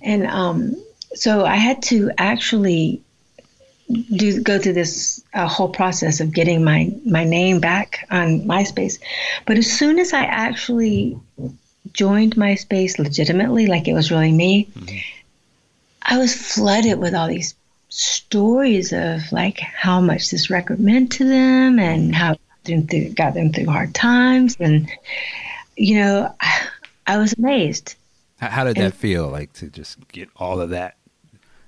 [0.00, 0.82] And, um,
[1.14, 3.02] so I had to actually
[3.90, 8.98] do go through this uh, whole process of getting my my name back on MySpace.
[9.46, 11.18] But as soon as I actually
[11.92, 14.98] joined MySpace legitimately, like it was really me, mm-hmm.
[16.02, 17.54] I was flooded with all these
[17.88, 23.52] stories of like how much this record meant to them and how it got them
[23.52, 24.88] through hard times and
[25.76, 26.32] you know
[27.06, 27.96] I was amazed.
[28.38, 30.96] How, how did that feel like to just get all of that?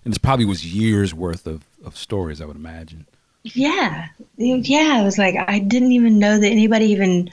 [0.05, 3.07] And it probably was years worth of of stories, I would imagine.
[3.45, 5.01] Yeah, yeah.
[5.01, 7.31] It was like I didn't even know that anybody even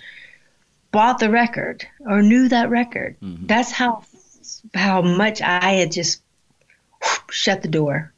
[0.91, 3.15] bought the record or knew that record.
[3.21, 3.47] Mm-hmm.
[3.47, 4.03] That's how
[4.73, 6.21] how much I had just
[7.29, 8.11] shut the door.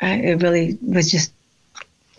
[0.00, 1.32] I, it really was just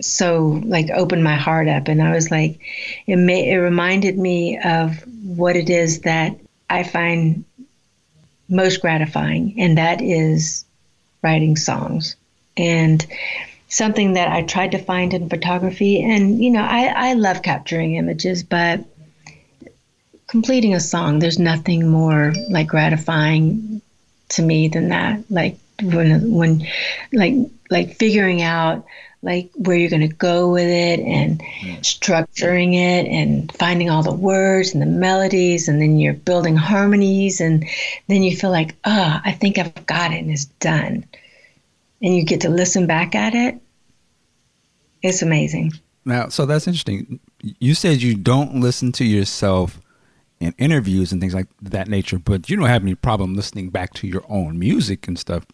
[0.01, 2.61] so like opened my heart up, and I was like,
[3.05, 7.43] it may it reminded me of what it is that I find
[8.47, 10.63] most gratifying, and that is
[11.21, 12.15] writing songs
[12.59, 13.05] and
[13.69, 16.03] something that I tried to find in photography.
[16.03, 18.83] And you know, I I love capturing images, but
[20.27, 23.81] completing a song, there's nothing more like gratifying
[24.29, 25.23] to me than that.
[25.29, 26.67] Like when when
[27.13, 27.35] like
[27.69, 28.85] like figuring out
[29.21, 31.79] like where you're going to go with it and mm.
[31.79, 37.41] structuring it and finding all the words and the melodies and then you're building harmonies
[37.41, 37.67] and
[38.07, 41.03] then you feel like oh i think i've got it and it's done
[42.01, 43.59] and you get to listen back at it
[45.01, 45.71] it's amazing
[46.05, 49.79] now so that's interesting you said you don't listen to yourself
[50.39, 53.93] in interviews and things like that nature, but you don't have any problem listening back
[53.95, 55.45] to your own music and stuff.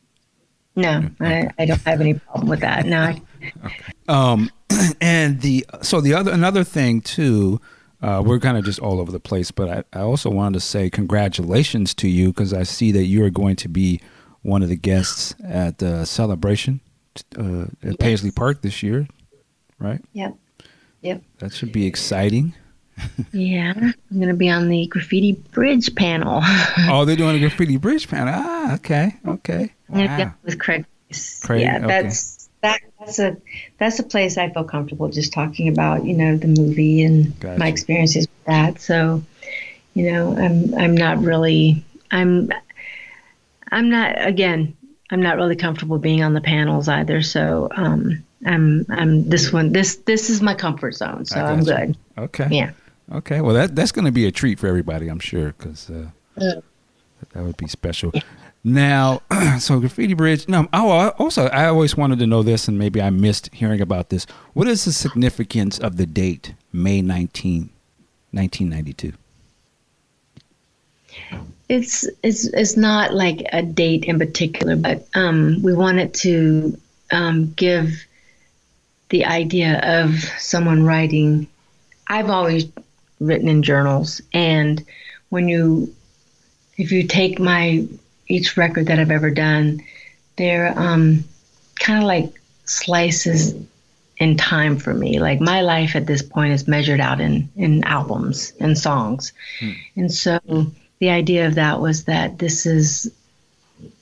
[0.75, 1.49] No, okay.
[1.58, 2.86] I, I don't have any problem with that.
[2.86, 3.15] No.
[3.65, 3.93] okay.
[4.08, 4.51] Um,
[5.01, 7.62] and the so the other another thing too,
[8.01, 10.60] uh, we're kind of just all over the place, but I, I also wanted to
[10.60, 14.01] say congratulations to you because I see that you are going to be
[14.45, 16.79] one of the guests at the celebration
[17.38, 17.95] uh, at yes.
[17.99, 19.08] Paisley Park this year,
[19.79, 20.01] right?
[20.13, 20.36] Yep.
[21.01, 21.21] Yep.
[21.39, 22.55] That should be exciting
[23.34, 26.41] yeah, I'm going to be on the graffiti bridge panel.
[26.89, 28.34] oh, they're doing a graffiti bridge panel.
[28.36, 29.73] Ah, okay, okay.
[29.89, 30.34] Wow.
[30.43, 30.86] with Craig.
[31.43, 31.88] Craig yeah, okay.
[31.88, 33.38] that's that, that's a
[33.77, 36.05] that's a place I feel comfortable just talking about.
[36.05, 37.60] You know, the movie and gotcha.
[37.60, 38.79] my experiences with that.
[38.79, 39.23] So,
[39.93, 42.49] you know, I'm I'm not really I'm
[43.71, 44.75] I'm not again.
[45.12, 47.21] I'm not really comfortable being on the panels either.
[47.21, 51.25] So, um, I'm I'm this one this this is my comfort zone.
[51.25, 51.97] So I'm good.
[52.17, 52.47] Okay.
[52.51, 52.71] Yeah.
[53.12, 56.10] Okay, well that that's going to be a treat for everybody, I'm sure, because uh,
[56.36, 56.63] that
[57.36, 58.12] would be special.
[58.63, 59.21] Now,
[59.60, 60.47] so graffiti bridge.
[60.47, 64.10] No, oh, also I always wanted to know this, and maybe I missed hearing about
[64.10, 64.25] this.
[64.54, 67.69] What is the significance of the date May 19,
[68.32, 69.13] 1992?
[71.67, 76.78] It's it's it's not like a date in particular, but um, we wanted to
[77.12, 78.06] um, give
[79.10, 81.47] the idea of someone writing.
[82.08, 82.65] I've always
[83.19, 84.21] written in journals.
[84.34, 84.84] And
[85.30, 85.93] when you,
[86.78, 87.88] if you take my
[88.28, 89.82] each record that I've ever done,
[90.38, 91.23] they're um,
[91.80, 92.34] kind of like
[92.65, 93.54] slices
[94.17, 95.19] in time for me.
[95.19, 99.71] Like my life at this point is measured out in in albums and songs, hmm.
[99.95, 100.39] and so
[101.05, 103.11] the idea of that was that this is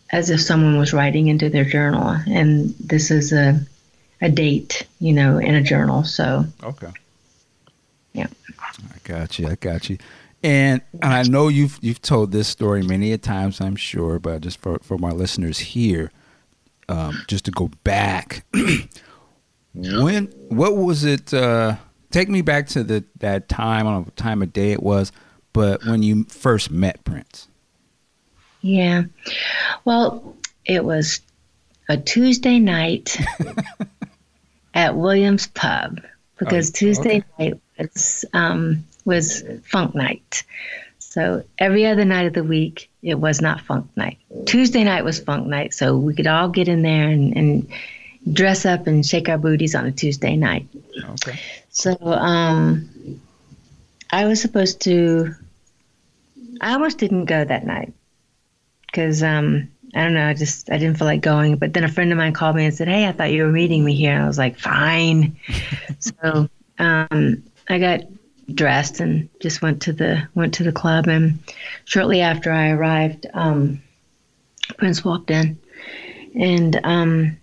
[0.10, 3.60] as if someone was writing into their journal, and this is a
[4.22, 6.06] a date, you know, in a journal.
[6.06, 6.92] So okay,
[8.14, 8.28] yeah.
[8.60, 9.50] I got you.
[9.50, 9.98] I got you.
[10.46, 14.40] And, and I know you've you've told this story many a times, I'm sure, but
[14.40, 16.10] just for, for my listeners here,
[16.88, 18.46] um, just to go back,
[19.74, 21.34] when what was it?
[21.34, 21.76] Uh,
[22.12, 23.88] take me back to the that time.
[23.88, 25.12] I don't know what time of day it was,
[25.54, 27.48] but when you first met Prince.
[28.62, 29.04] Yeah,
[29.86, 30.36] well,
[30.66, 31.22] it was
[31.90, 33.18] a Tuesday night
[34.74, 36.02] at Williams Pub
[36.38, 37.50] because oh, Tuesday okay.
[37.50, 40.44] night was um, was funk night.
[41.00, 44.18] So every other night of the week, it was not funk night.
[44.46, 47.68] Tuesday night was funk night, so we could all get in there and, and
[48.32, 50.68] dress up and shake our booties on a Tuesday night.
[50.98, 51.40] Okay.
[51.70, 52.90] So um,
[54.12, 55.36] I was supposed to.
[56.62, 57.94] I almost didn't go that night
[58.86, 60.28] because um, I don't know.
[60.28, 61.58] I just I didn't feel like going.
[61.58, 63.52] But then a friend of mine called me and said, "Hey, I thought you were
[63.52, 65.38] meeting me here." And I was like, "Fine."
[66.00, 68.02] so um, I got
[68.54, 71.08] dressed and just went to the went to the club.
[71.08, 71.40] And
[71.86, 73.82] shortly after I arrived, um,
[74.78, 75.60] Prince walked in,
[76.36, 77.38] and um,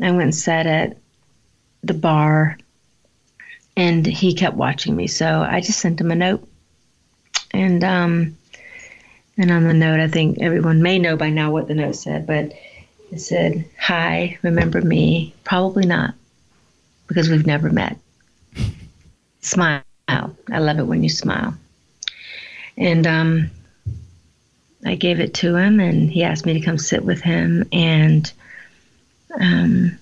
[0.00, 0.96] I went and sat at
[1.82, 2.58] the bar,
[3.76, 5.08] and he kept watching me.
[5.08, 6.46] So I just sent him a note,
[7.52, 8.36] and um,
[9.36, 12.26] and on the note, I think everyone may know by now what the note said,
[12.26, 12.52] but
[13.10, 15.34] it said, "Hi, remember me?
[15.44, 16.14] Probably not,
[17.06, 17.98] because we've never met."
[19.42, 19.82] smile.
[20.08, 21.54] I love it when you smile.
[22.76, 23.50] And um,
[24.84, 27.68] I gave it to him, and he asked me to come sit with him.
[27.72, 28.32] And
[29.38, 29.98] um,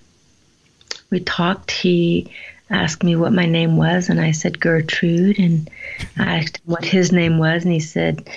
[1.09, 1.71] we talked.
[1.71, 2.31] He
[2.71, 5.39] asked me what my name was, and I said Gertrude.
[5.39, 5.69] And
[6.17, 8.29] I asked him what his name was, and he said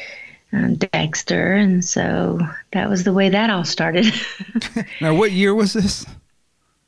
[0.52, 1.54] um, Dexter.
[1.54, 2.38] And so
[2.72, 4.12] that was the way that all started.
[5.00, 6.06] now, what year was this?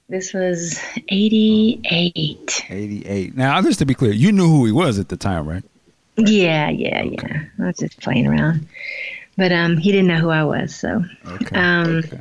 [0.09, 2.66] This was 88.
[2.68, 3.37] 88.
[3.37, 5.64] Now, just to be clear, you knew who he was at the time, right?
[6.16, 7.44] Yeah, yeah, yeah.
[7.59, 8.66] I was just playing around,
[9.37, 11.56] but um, he didn't know who I was, so Okay.
[11.56, 12.20] Um, okay.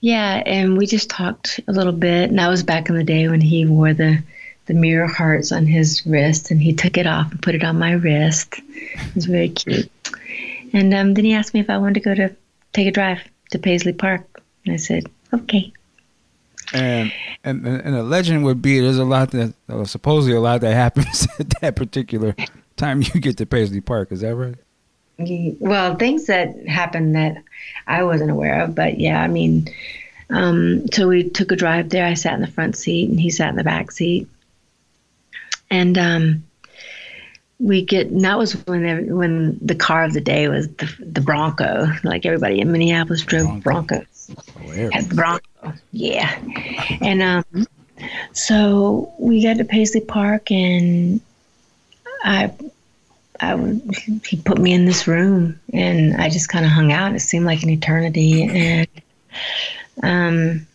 [0.00, 0.42] Yeah.
[0.44, 3.40] And we just talked a little bit, and that was back in the day when
[3.40, 4.22] he wore the
[4.66, 7.78] the mirror hearts on his wrist, and he took it off and put it on
[7.78, 8.60] my wrist.
[8.74, 9.90] It was very cute.
[10.74, 12.36] And um, then he asked me if I wanted to go to
[12.74, 15.72] take a drive to Paisley Park, and I said, okay.
[16.74, 17.10] And
[17.44, 19.54] and and a legend would be there's a lot that
[19.86, 22.36] supposedly a lot that happens at that particular
[22.76, 24.12] time you get to Paisley Park.
[24.12, 24.56] Is that right?
[25.18, 27.42] Well, things that happened that
[27.86, 29.68] I wasn't aware of, but yeah, I mean,
[30.30, 32.04] um, so we took a drive there.
[32.04, 34.28] I sat in the front seat and he sat in the back seat,
[35.70, 36.44] and um,
[37.58, 38.08] we get.
[38.08, 41.88] And that was when when the car of the day was the, the Bronco.
[42.04, 43.96] Like everybody in Minneapolis drove Bronco.
[43.96, 44.30] Broncos.
[44.60, 45.06] Hilarious.
[45.08, 46.38] Bronco, yeah.
[47.00, 47.66] And um,
[48.32, 51.20] so we got to Paisley Park, and
[52.22, 52.52] I,
[53.40, 53.56] I,
[54.26, 57.14] he put me in this room, and I just kind of hung out.
[57.14, 58.88] It seemed like an eternity, and
[60.02, 60.66] um,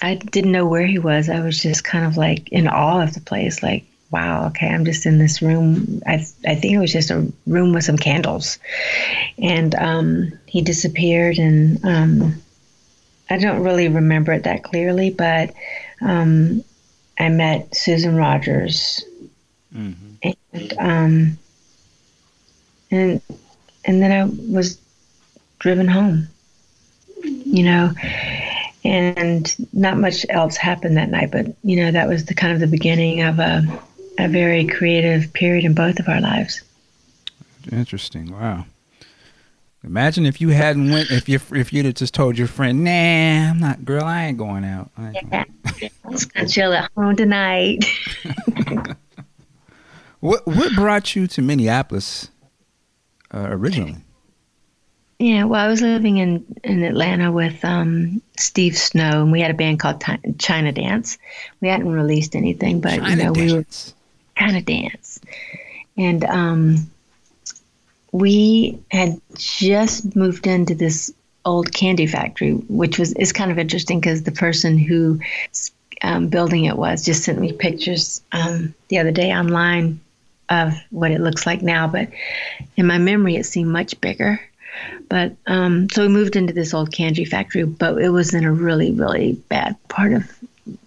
[0.00, 1.28] I didn't know where he was.
[1.28, 3.84] I was just kind of like in awe of the place, like.
[4.10, 4.48] Wow.
[4.48, 6.02] Okay, I'm just in this room.
[6.06, 6.16] I
[6.46, 8.58] I think it was just a room with some candles,
[9.38, 12.42] and um, he disappeared, and um,
[13.30, 15.54] I don't really remember it that clearly, but
[16.02, 16.62] um,
[17.18, 19.02] I met Susan Rogers,
[19.72, 19.92] hmm
[20.22, 21.38] and um,
[22.92, 23.20] and
[23.84, 24.78] and then I was
[25.58, 26.28] driven home.
[27.24, 27.90] You know,
[28.84, 32.60] and not much else happened that night, but you know that was the kind of
[32.60, 33.62] the beginning of a
[34.18, 36.62] a very creative period in both of our lives.
[37.70, 38.32] Interesting.
[38.32, 38.66] Wow.
[39.84, 43.50] Imagine if you hadn't went if you if you'd have just told your friend, "Nah,
[43.50, 44.04] I'm not, girl.
[44.04, 45.44] I ain't going out." I ain't going."
[45.80, 47.84] Yeah, I'm just gonna chill at home tonight.
[50.22, 52.28] What what brought you to Minneapolis
[53.32, 53.96] uh, originally?
[55.18, 59.52] Yeah, well, I was living in, in Atlanta with um, Steve Snow, and we had
[59.52, 61.16] a band called Ti- China Dance.
[61.60, 63.94] We hadn't released anything, but China you know, we were dance.
[64.36, 65.20] kind of dance,
[65.96, 66.90] and um,
[68.10, 71.14] we had just moved into this
[71.44, 75.20] old candy factory, which was is kind of interesting because the person who
[76.02, 80.00] um, building it was just sent me pictures um, the other day online
[80.48, 82.08] of what it looks like now, but
[82.76, 84.40] in my memory, it seemed much bigger.
[85.08, 88.52] But um, so we moved into this old candy factory, but it was in a
[88.52, 90.30] really, really bad part of,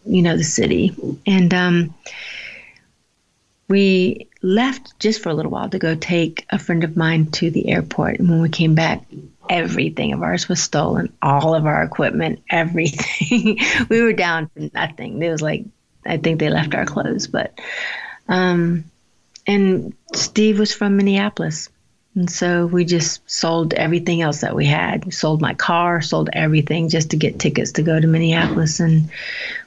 [0.06, 0.96] you know, the city.
[1.28, 1.94] And um,
[3.68, 7.50] we left just for a little while to go take a friend of mine to
[7.50, 8.20] the airport.
[8.20, 9.06] And when we came back,
[9.50, 13.60] everything of ours was stolen, all of our equipment, everything.
[13.90, 15.22] we were down to nothing.
[15.22, 15.66] It was like,
[16.06, 17.60] I think they left our clothes, but,
[18.28, 18.86] um,
[19.48, 21.70] and Steve was from Minneapolis.
[22.16, 25.04] And so we just sold everything else that we had.
[25.04, 28.80] We sold my car, sold everything just to get tickets to go to Minneapolis.
[28.80, 29.10] And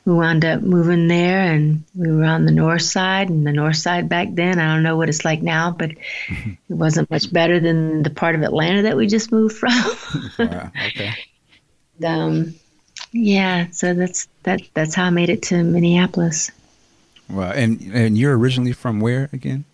[0.06, 3.28] we wound up moving there and we were on the north side.
[3.28, 5.90] And the north side back then, I don't know what it's like now, but
[6.28, 9.72] it wasn't much better than the part of Atlanta that we just moved from.
[10.38, 10.72] Wow.
[10.88, 11.12] Okay.
[12.04, 12.54] um,
[13.12, 14.60] yeah, so that's that.
[14.74, 16.50] That's how I made it to Minneapolis.
[17.28, 17.50] Wow.
[17.50, 19.64] And and you're originally from where again?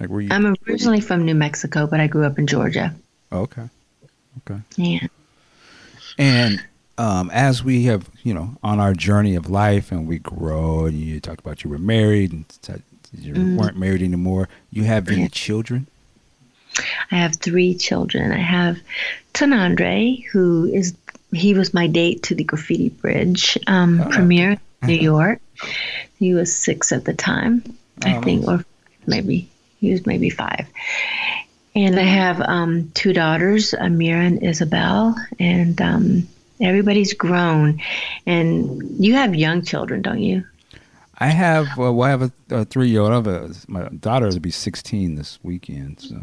[0.00, 0.28] Like you?
[0.30, 2.94] I'm originally from New Mexico, but I grew up in Georgia.
[3.32, 3.68] Oh, okay.
[4.48, 4.60] Okay.
[4.76, 5.06] Yeah.
[6.18, 6.62] And
[6.96, 10.94] um, as we have, you know, on our journey of life and we grow, and
[10.98, 12.44] you talked about you were married and
[13.16, 14.48] you weren't married anymore.
[14.70, 15.86] You have any children?
[17.10, 18.30] I have three children.
[18.32, 18.78] I have
[19.34, 20.94] Tanandre, who is
[21.32, 24.08] he was my date to the Graffiti Bridge um, Oh.
[24.10, 25.40] premiere in New York.
[26.18, 27.62] He was six at the time,
[28.04, 28.64] I Oh, think, or
[29.06, 29.48] maybe
[29.78, 30.66] he was maybe five.
[31.74, 36.28] And I have um, two daughters, Amira and Isabel, and um,
[36.60, 37.80] everybody's grown.
[38.26, 40.44] And you have young children, don't you?
[41.18, 41.66] I have.
[41.78, 43.10] Uh, well, I have a, a three-year-old.
[43.12, 46.20] I have a, my daughter will be 16 this weekend, so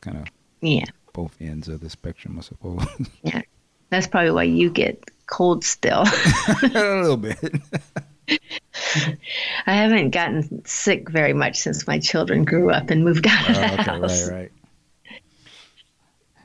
[0.00, 0.26] kind of
[0.60, 0.84] Yeah.
[1.12, 2.84] both ends of the spectrum, I suppose.
[3.22, 3.42] Yeah,
[3.90, 6.02] That's probably why you get cold still.
[6.62, 6.68] a
[7.02, 7.38] little bit.
[9.66, 13.56] I haven't gotten sick very much since my children grew up and moved out of
[13.56, 14.28] Oh, the okay, house.
[14.28, 14.52] right, right.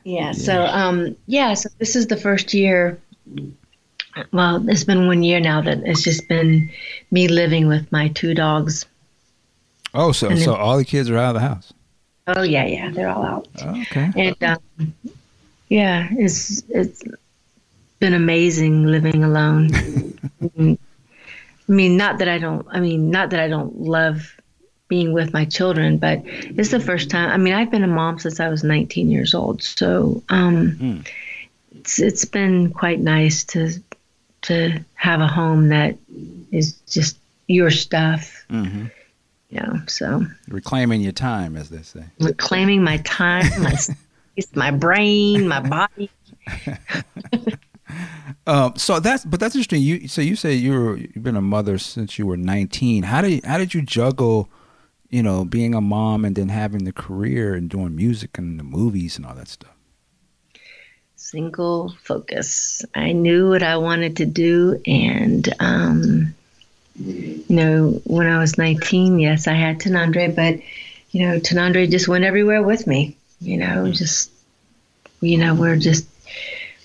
[0.04, 0.32] Yeah.
[0.32, 1.54] So, um, yeah.
[1.54, 3.00] So this is the first year.
[4.34, 6.70] Well, it's been one year now that it's just been
[7.12, 8.86] me living with my two dogs.
[9.94, 11.74] Oh, so then- so all the kids are out of the house.
[12.28, 13.48] Oh yeah, yeah, they're all out.
[13.62, 14.12] Oh, okay.
[14.16, 14.94] And um,
[15.70, 17.04] yeah, it's it's
[18.00, 19.70] been amazing living alone.
[21.72, 22.68] I mean, not that I don't.
[22.70, 24.36] I mean, not that I don't love
[24.90, 27.30] being with my children, but it's the first time.
[27.30, 31.08] I mean, I've been a mom since I was 19 years old, so um, mm.
[31.72, 33.72] it's it's been quite nice to
[34.42, 35.98] to have a home that
[36.52, 37.18] is just
[37.48, 38.46] your stuff.
[38.50, 38.88] Mm-hmm.
[39.50, 42.04] You know, so reclaiming your time, as they say.
[42.20, 43.78] Reclaiming my time, my
[44.56, 46.10] my brain, my body.
[48.48, 49.82] um, so that's but that's interesting.
[49.82, 53.04] You so you say you were you've been a mother since you were 19.
[53.04, 54.50] How did how did you juggle,
[55.10, 58.64] you know, being a mom and then having the career and doing music and the
[58.64, 59.72] movies and all that stuff?
[61.16, 62.84] Single focus.
[62.96, 66.34] I knew what I wanted to do, and um,
[66.98, 70.60] you know, when I was 19, yes, I had Tanandre, but
[71.12, 73.16] you know, Tanandre just went everywhere with me.
[73.40, 74.32] You know, just
[75.22, 76.08] you know, we're just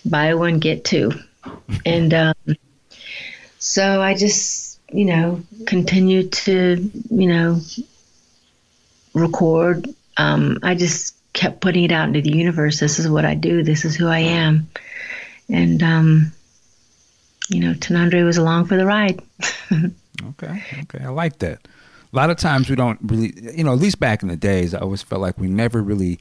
[0.08, 1.12] buy one get two,
[1.84, 2.34] and um,
[3.58, 7.60] so I just you know continued to you know
[9.14, 9.88] record.
[10.16, 12.80] Um, I just kept putting it out into the universe.
[12.80, 13.62] This is what I do.
[13.62, 14.68] This is who I am,
[15.48, 16.32] and um,
[17.48, 19.20] you know, Tanandre was along for the ride.
[19.72, 21.66] okay, okay, I like that.
[22.12, 24.74] A lot of times we don't really, you know, at least back in the days,
[24.74, 26.18] I always felt like we never really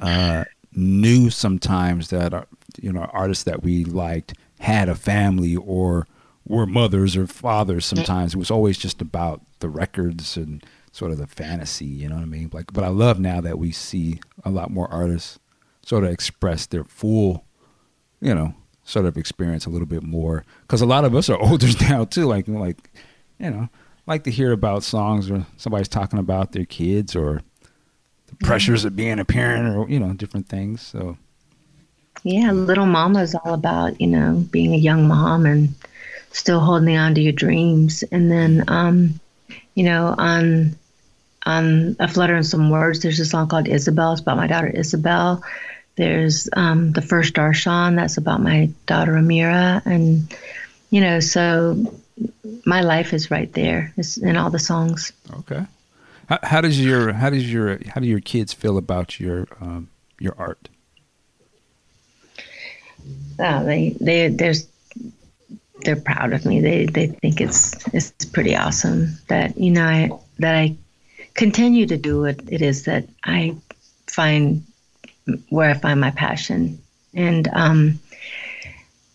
[0.00, 2.46] uh, knew sometimes that our,
[2.82, 6.06] you know artists that we liked had a family or
[6.46, 7.84] were mothers or fathers.
[7.86, 7.96] Mm.
[7.96, 11.84] Sometimes it was always just about the records and sort of the fantasy.
[11.84, 12.50] You know what I mean?
[12.52, 15.38] Like, but I love now that we see a lot more artists
[15.84, 17.44] sort of express their full,
[18.20, 18.54] you know,
[18.84, 20.44] sort of experience a little bit more.
[20.62, 22.26] Because a lot of us are older now too.
[22.26, 22.90] Like, like,
[23.38, 23.68] you know,
[24.06, 27.42] like to hear about songs where somebody's talking about their kids or
[28.26, 28.46] the mm-hmm.
[28.46, 30.80] pressures of being a parent or you know different things.
[30.80, 31.18] So
[32.22, 35.74] yeah, Little Mama is all about you know being a young mom and
[36.30, 39.20] still holding on to your dreams, and then um,
[39.74, 40.76] you know on
[41.46, 43.00] on a flutter and some words.
[43.00, 44.12] There's a song called Isabel.
[44.12, 45.42] It's about my daughter Isabel.
[45.96, 47.96] There's um, the first Darshan.
[47.96, 50.32] That's about my daughter Amira, and
[50.90, 51.92] you know so
[52.64, 53.92] my life is right there.
[53.96, 55.12] It's in all the songs.
[55.40, 55.64] Okay.
[56.28, 59.88] How, how, does your how does your how do your kids feel about your um,
[60.18, 60.68] your art?
[63.38, 64.68] Oh, they they there's
[65.82, 66.60] they're proud of me.
[66.60, 70.76] They they think it's it's pretty awesome that you know I that I
[71.34, 73.56] continue to do what it is that I
[74.06, 74.64] find
[75.50, 76.82] where I find my passion,
[77.14, 78.00] and um,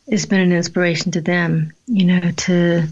[0.07, 1.73] it's been an inspiration to them.
[1.87, 2.87] You know to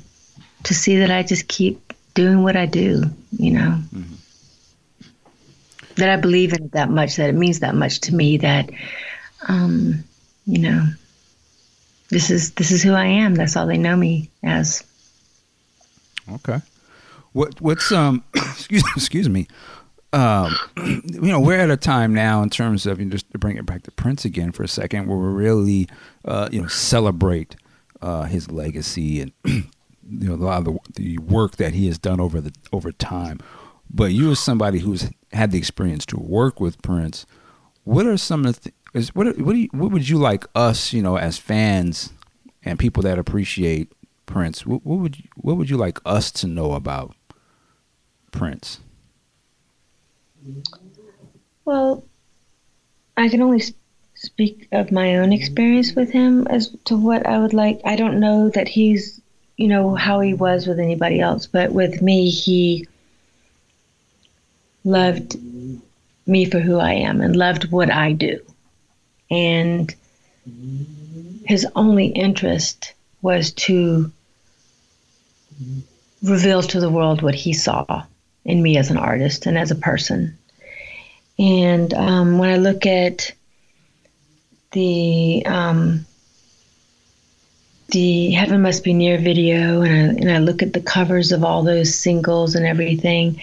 [0.63, 3.77] to see that I just keep doing what I do, you know.
[3.93, 4.15] Mm-hmm.
[5.95, 8.69] That I believe in it that much, that it means that much to me that
[9.47, 10.03] um,
[10.45, 10.87] you know,
[12.11, 13.35] this is this is who I am.
[13.35, 14.83] That's all they know me as.
[16.29, 16.59] Okay.
[17.31, 19.47] What what's um excuse excuse me.
[20.13, 23.39] Um, you know, we're at a time now in terms of you know, just to
[23.39, 25.87] bring it back to Prince again for a second, where we really,
[26.25, 27.55] uh, you know, celebrate
[28.01, 29.63] uh, his legacy and you
[30.03, 33.39] know a lot of the, the work that he has done over the over time.
[33.89, 37.25] But you, as somebody who's had the experience to work with Prince,
[37.85, 40.93] what are some of the is what what do you, what would you like us,
[40.93, 42.13] you know, as fans
[42.63, 43.91] and people that appreciate
[44.25, 44.65] Prince?
[44.65, 47.15] What, what would you, what would you like us to know about
[48.31, 48.79] Prince?
[51.65, 52.03] Well,
[53.15, 53.63] I can only
[54.15, 57.81] speak of my own experience with him as to what I would like.
[57.85, 59.21] I don't know that he's
[59.61, 62.87] you know, how he was with anybody else, but with me, he
[64.83, 65.37] loved
[66.25, 68.39] me for who I am and loved what I do.
[69.31, 69.95] And
[71.45, 74.11] his only interest was to
[76.21, 78.03] reveal to the world what he saw
[78.45, 80.37] in me as an artist and as a person.
[81.39, 83.31] And um, when I look at
[84.71, 86.05] the um,
[87.89, 91.43] the Heaven Must Be Near video and I, and I look at the covers of
[91.43, 93.41] all those singles and everything,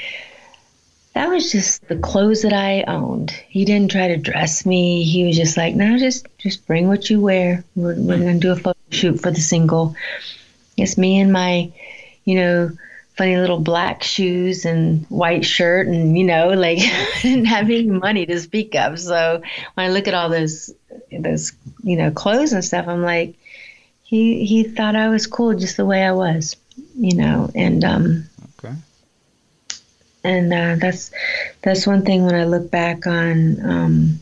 [1.18, 3.32] that was just the clothes that I owned.
[3.48, 5.02] He didn't try to dress me.
[5.02, 7.64] He was just like, no, just just bring what you wear.
[7.74, 9.96] We're, we're going to do a photo shoot for the single.
[10.76, 11.72] It's me and my,
[12.24, 12.70] you know,
[13.16, 17.90] funny little black shoes and white shirt and you know like I didn't have any
[17.90, 19.42] money to speak of so
[19.74, 20.72] when I look at all those
[21.10, 21.52] those
[21.82, 23.34] you know clothes and stuff I'm like
[24.04, 26.56] he he thought I was cool just the way I was,
[26.96, 28.24] you know, and um,
[28.58, 28.74] okay.
[30.28, 31.10] And uh, that's
[31.62, 34.20] that's one thing when I look back on um,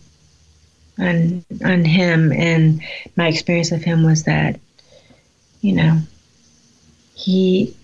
[0.99, 2.81] on on him and
[3.17, 4.61] my experience of him was that,
[5.61, 5.99] you know,
[7.15, 7.75] he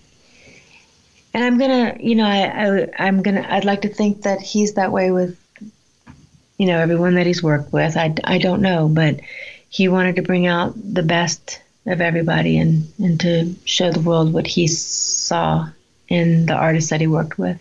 [1.33, 4.75] and I'm gonna, you know, I, I am gonna, I'd like to think that he's
[4.75, 5.37] that way with,
[6.57, 7.97] you know, everyone that he's worked with.
[7.97, 9.19] I, I don't know, but
[9.69, 14.31] he wanted to bring out the best of everybody and and to show the world
[14.31, 15.67] what he saw
[16.07, 17.59] in the artists that he worked with.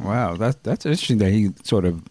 [0.00, 2.02] Wow, that's that's interesting that he sort of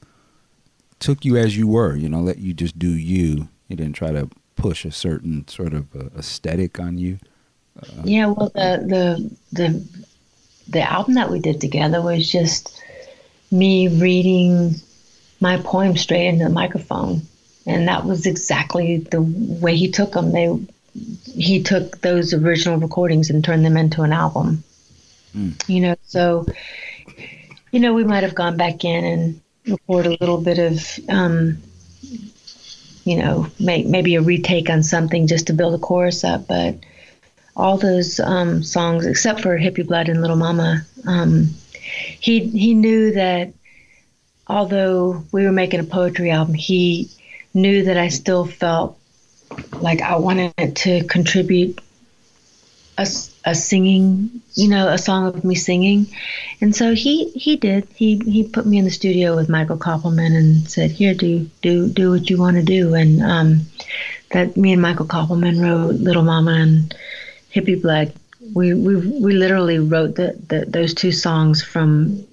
[1.00, 1.96] took you as you were.
[1.96, 3.48] You know, let you just do you.
[3.70, 7.20] He didn't try to push a certain sort of uh, aesthetic on you.
[7.82, 9.88] Uh, yeah, well, the the the
[10.68, 12.82] the album that we did together was just
[13.52, 14.76] me reading
[15.40, 17.22] my poem straight into the microphone,
[17.66, 20.32] and that was exactly the way he took them.
[20.32, 20.54] They
[21.26, 24.64] he took those original recordings and turned them into an album.
[25.36, 25.70] Mm.
[25.70, 26.48] You know, so
[27.78, 30.99] you know we might have gone back in and record a little bit of.
[31.07, 31.59] Um,
[33.05, 36.75] you know, make maybe a retake on something just to build a chorus up, but
[37.55, 41.51] all those um, songs, except for Hippie Blood and Little Mama, um,
[42.19, 43.53] he he knew that
[44.47, 47.09] although we were making a poetry album, he
[47.53, 48.99] knew that I still felt
[49.80, 51.80] like I wanted to contribute
[52.97, 53.07] a,
[53.48, 56.06] a singing, you know, a song of me singing,
[56.60, 57.88] and so he he did.
[57.95, 61.88] He he put me in the studio with Michael Koppelman and said, "Here, do do
[61.88, 63.62] do what you want to do." And um,
[64.32, 66.93] that me and Michael Koppelman wrote Little Mama and
[67.56, 68.12] Hippie Blood,
[68.54, 72.28] we we we literally wrote the, the those two songs from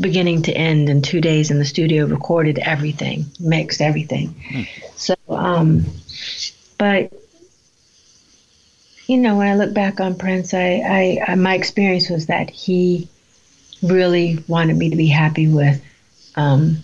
[0.00, 4.34] beginning to end in two days in the studio, recorded everything, mixed everything.
[4.50, 4.66] Mm.
[4.96, 5.84] So, um,
[6.76, 7.12] but
[9.12, 12.48] you know, when I look back on Prince, I, I, I, my experience was that
[12.48, 13.08] he
[13.82, 15.84] really wanted me to be happy with,
[16.34, 16.78] um,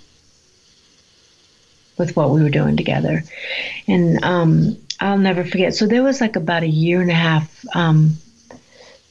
[1.97, 3.25] with what we were doing together,
[3.87, 5.75] and um, I'll never forget.
[5.75, 8.19] So there was like about a year and a half um,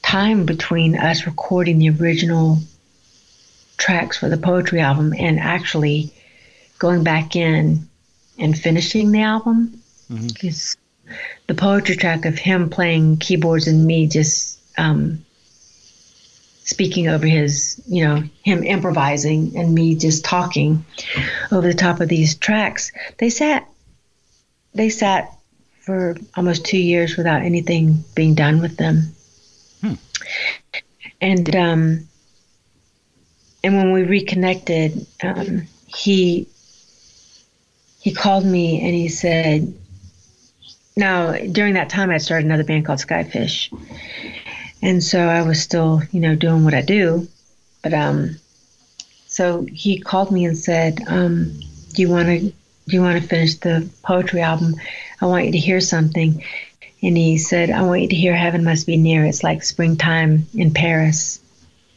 [0.03, 2.59] time between us recording the original
[3.77, 6.13] tracks for the poetry album and actually
[6.77, 7.89] going back in
[8.37, 9.81] and finishing the album.
[10.11, 10.77] Mm-hmm.
[11.47, 15.25] The poetry track of him playing keyboards and me just um,
[16.63, 20.85] speaking over his, you know, him improvising and me just talking
[21.51, 22.91] over the top of these tracks.
[23.17, 23.67] They sat,
[24.73, 25.33] they sat
[25.79, 29.15] for almost two years without anything being done with them.
[29.81, 29.93] Hmm.
[31.21, 32.07] And um,
[33.63, 36.47] and when we reconnected, um, he
[38.01, 39.73] he called me and he said,
[40.97, 43.71] "Now during that time, I started another band called Skyfish,
[44.81, 47.27] and so I was still, you know, doing what I do,
[47.81, 48.37] but um,
[49.27, 51.57] so he called me and said, um,
[51.93, 54.75] "Do you want to do you want to finish the poetry album?"
[55.21, 56.43] I want you to hear something.
[57.01, 59.25] And he said, I want you to hear Heaven Must Be Near.
[59.25, 61.39] It's like springtime in Paris.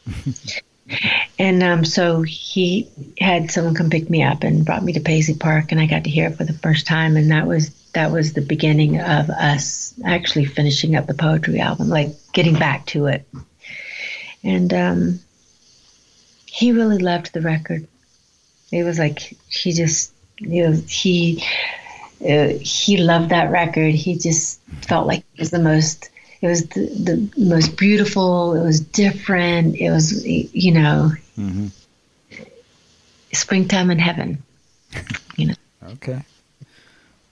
[1.39, 2.89] and um, so he
[3.19, 6.03] had someone come pick me up and brought me to Paisley Park, and I got
[6.03, 7.17] to hear it for the first time.
[7.17, 11.89] And that was that was the beginning of us actually finishing up the poetry album,
[11.89, 13.27] like getting back to it.
[14.43, 15.19] And um,
[16.45, 17.87] he really loved the record.
[18.71, 21.43] It was like he just, you know, he
[22.27, 23.93] uh, he loved that record.
[23.93, 26.09] He just felt like it was the most.
[26.41, 28.55] It was the, the most beautiful.
[28.55, 29.75] It was different.
[29.75, 31.67] It was, you know, mm-hmm.
[33.31, 34.41] springtime in heaven.
[35.35, 35.53] You know.
[35.93, 36.21] okay.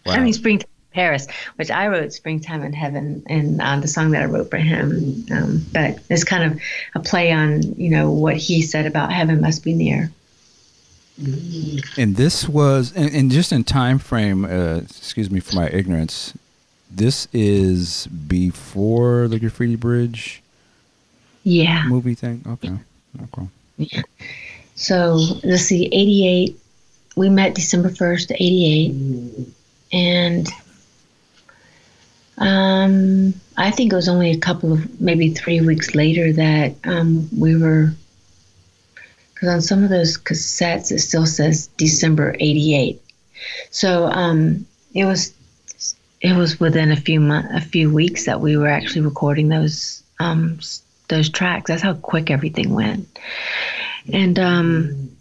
[0.10, 0.16] Wow.
[0.16, 4.12] I mean, springtime in Paris, which I wrote "Springtime in Heaven" and uh, the song
[4.12, 5.26] that I wrote for him.
[5.32, 6.60] Um, but it's kind of
[6.96, 10.12] a play on, you know, what he said about heaven must be near.
[11.98, 16.34] And this was, and, and just in time frame, uh, excuse me for my ignorance,
[16.90, 20.42] this is before the Graffiti Bridge
[21.44, 21.86] yeah.
[21.88, 22.44] movie thing?
[22.48, 22.78] Okay.
[23.24, 23.48] Okay.
[23.78, 24.02] Yeah.
[24.76, 26.58] So let's see, 88,
[27.16, 29.54] we met December 1st, 88.
[29.92, 30.48] And
[32.38, 37.30] um, I think it was only a couple of, maybe three weeks later that um,
[37.38, 37.94] we were
[39.34, 43.02] because on some of those cassettes it still says December '88.
[43.72, 45.34] So um, it was
[46.22, 50.04] it was within a few month, a few weeks that we were actually recording those
[50.20, 50.60] um,
[51.08, 51.68] those tracks.
[51.68, 53.08] That's how quick everything went,
[54.12, 55.12] and um,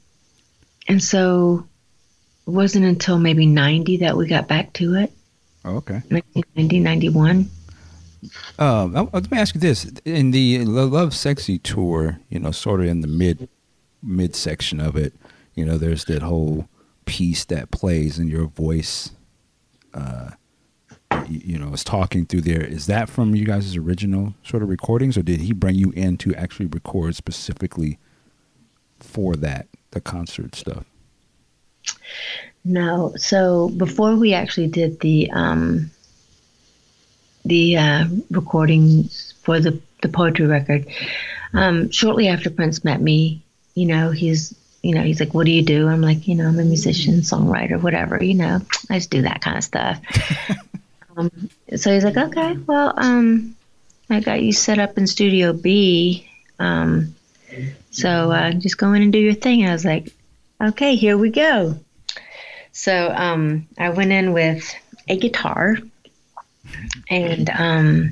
[0.88, 1.67] and so
[2.48, 5.12] it wasn't until maybe '90 that we got back to it.
[5.64, 6.02] Oh, okay.
[6.08, 7.50] 1990, 91.
[8.58, 13.02] Um, let me ask you this: in the Lovesexy tour, you know, sort of in
[13.02, 13.48] the mid
[14.02, 15.12] midsection of it,
[15.54, 16.68] you know, there's that whole
[17.04, 19.10] piece that plays and your voice
[19.94, 20.30] uh,
[21.28, 22.64] you know is talking through there.
[22.64, 26.16] Is that from you guys' original sort of recordings, or did he bring you in
[26.18, 27.98] to actually record specifically
[29.00, 30.84] for that the concert stuff?
[32.64, 33.14] No.
[33.16, 35.90] So before we actually did the um,
[37.44, 40.86] the uh, recordings for the the poetry record,
[41.54, 43.42] um, shortly after Prince met me,
[43.74, 46.46] you know, he's you know, he's like, "What do you do?" I'm like, "You know,
[46.46, 48.22] I'm a musician, songwriter, whatever.
[48.22, 48.60] You know,
[48.90, 50.00] I just do that kind of stuff."
[51.16, 51.30] um,
[51.76, 53.56] so he's like, "Okay, well, um,
[54.10, 56.28] I got you set up in Studio B.
[56.58, 57.14] Um,
[57.90, 60.12] so uh, just go in and do your thing." And I was like,
[60.60, 61.78] "Okay, here we go."
[62.72, 64.72] So um, I went in with
[65.08, 65.76] a guitar
[67.08, 68.10] and um,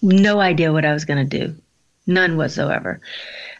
[0.00, 1.54] no idea what I was going to do,
[2.06, 3.00] none whatsoever.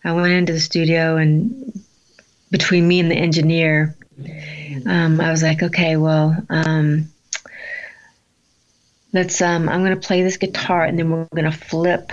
[0.05, 1.83] I went into the studio and
[2.51, 3.97] between me and the engineer,
[4.87, 7.09] um, I was like, okay, well, um,
[9.13, 9.41] let's.
[9.41, 12.13] Um, I'm going to play this guitar, and then we're going to flip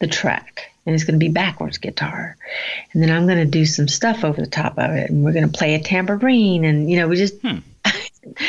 [0.00, 2.36] the track, and it's going to be backwards guitar,
[2.92, 5.32] and then I'm going to do some stuff over the top of it, and we're
[5.32, 7.40] going to play a tambourine, and you know, we just.
[7.40, 7.58] Hmm.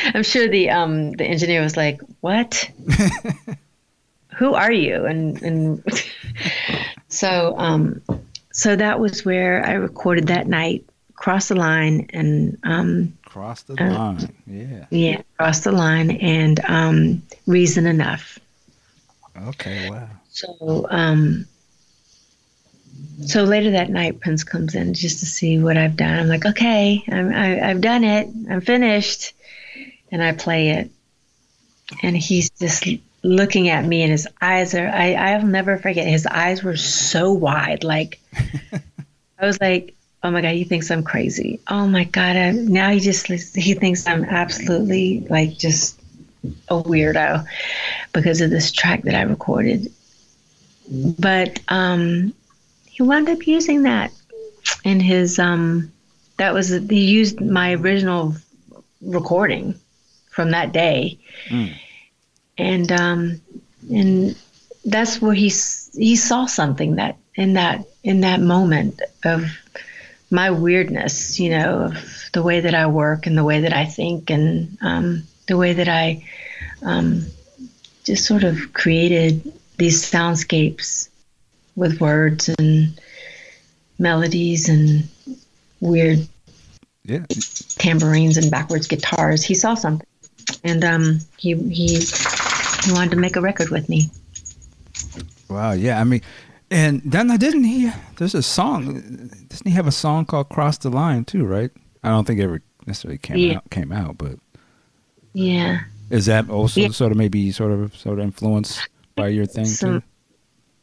[0.05, 2.71] I'm sure the um, the engineer was like, "What?
[4.37, 5.83] Who are you?" And and
[7.09, 8.01] so um,
[8.51, 13.81] so that was where I recorded that night cross the line and um, cross the
[13.81, 14.35] uh, line.
[14.45, 14.85] Yeah.
[14.89, 18.39] Yeah, cross the line and um, reason enough.
[19.47, 19.89] Okay.
[19.89, 20.09] Wow.
[20.29, 21.45] So um,
[23.25, 26.19] so later that night, Prince comes in just to see what I've done.
[26.19, 28.27] I'm like, okay, I'm, I, I've done it.
[28.49, 29.33] I'm finished,
[30.11, 30.91] and I play it,
[32.03, 32.85] and he's just
[33.25, 36.07] looking at me and his eyes are I, I'll never forget.
[36.07, 37.83] His eyes were so wide.
[37.83, 38.19] Like
[39.39, 41.59] I was like oh my god he thinks i'm crazy.
[41.67, 45.99] Oh my god I, now he just he thinks i'm absolutely like just
[46.69, 47.45] a weirdo
[48.13, 49.91] because of this track that i recorded.
[51.19, 52.33] But um
[52.95, 54.11] he wound up using that
[54.83, 55.91] in his um
[56.37, 58.35] that was he used my original
[59.01, 59.75] recording
[60.29, 61.17] from that day
[61.49, 61.73] mm.
[62.57, 63.41] and um
[63.91, 64.35] and
[64.85, 65.51] that's where he
[65.93, 69.45] he saw something that in that in that moment of
[70.31, 73.85] my weirdness, you know, of the way that I work and the way that I
[73.85, 76.23] think and um, the way that I
[76.81, 77.25] um,
[78.03, 81.09] just sort of created these soundscapes
[81.75, 82.99] with words and
[83.99, 85.07] melodies and
[85.79, 86.27] weird
[87.03, 87.25] yeah.
[87.77, 89.43] tambourines and backwards guitars.
[89.43, 90.07] He saw something,
[90.63, 91.99] and um, he he
[92.83, 94.09] he wanted to make a record with me.
[95.49, 95.73] Wow.
[95.73, 95.99] Yeah.
[95.99, 96.21] I mean,
[96.71, 97.91] and then didn't he?
[98.17, 99.01] There's a song.
[99.47, 101.45] Doesn't he have a song called "Cross the Line" too?
[101.45, 101.71] Right?
[102.03, 103.57] I don't think it ever necessarily came yeah.
[103.57, 103.69] out.
[103.69, 104.39] Came out, but
[105.33, 105.81] yeah.
[106.09, 106.89] Is that also yeah.
[106.89, 110.07] sort of maybe sort of sort of influenced by your thing Some, too?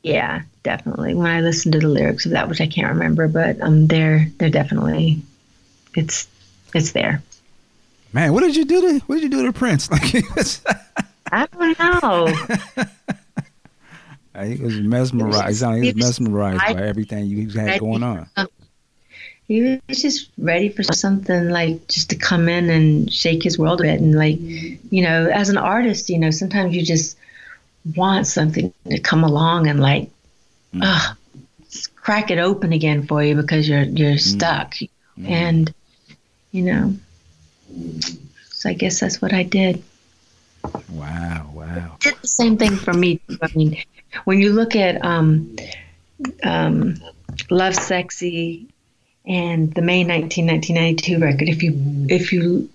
[0.03, 1.14] Yeah, definitely.
[1.14, 4.26] When I listen to the lyrics of that, which I can't remember, but um, they're
[4.38, 5.22] they're definitely
[5.94, 6.28] it's
[6.74, 7.22] it's there.
[8.12, 9.88] Man, what did you do to what did you do to Prince?
[11.32, 12.84] Like I don't know.
[14.44, 15.62] He was mesmerized.
[15.62, 18.26] He was mesmerized by everything you had going on.
[19.46, 23.80] He was just ready for something like just to come in and shake his world
[23.80, 24.00] a bit.
[24.00, 27.18] And like, you know, as an artist, you know, sometimes you just
[27.96, 30.10] want something to come along and like,
[30.74, 30.80] mm.
[30.82, 31.14] uh,
[31.96, 34.20] crack it open again for you because you're you're mm.
[34.20, 34.74] stuck.
[35.18, 35.28] Mm.
[35.28, 35.74] And
[36.50, 36.94] you know,
[38.50, 39.82] so I guess that's what I did.
[40.90, 41.96] Wow, wow.
[42.00, 43.20] Did the same thing for me.
[43.40, 43.82] I mean,
[44.24, 45.56] when you look at um,
[46.44, 46.94] um,
[47.50, 48.66] Lovesexy
[49.26, 52.68] and the May 19, 1992 record, if you if you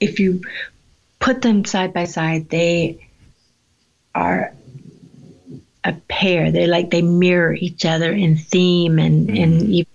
[0.00, 0.42] if you
[1.18, 3.03] put them side by side, they
[4.14, 4.52] are
[5.84, 6.50] a pair.
[6.50, 9.42] They're like they mirror each other in theme and mm.
[9.42, 9.86] and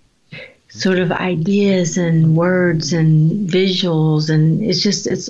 [0.70, 5.30] sort of ideas and words and visuals, and it's just it's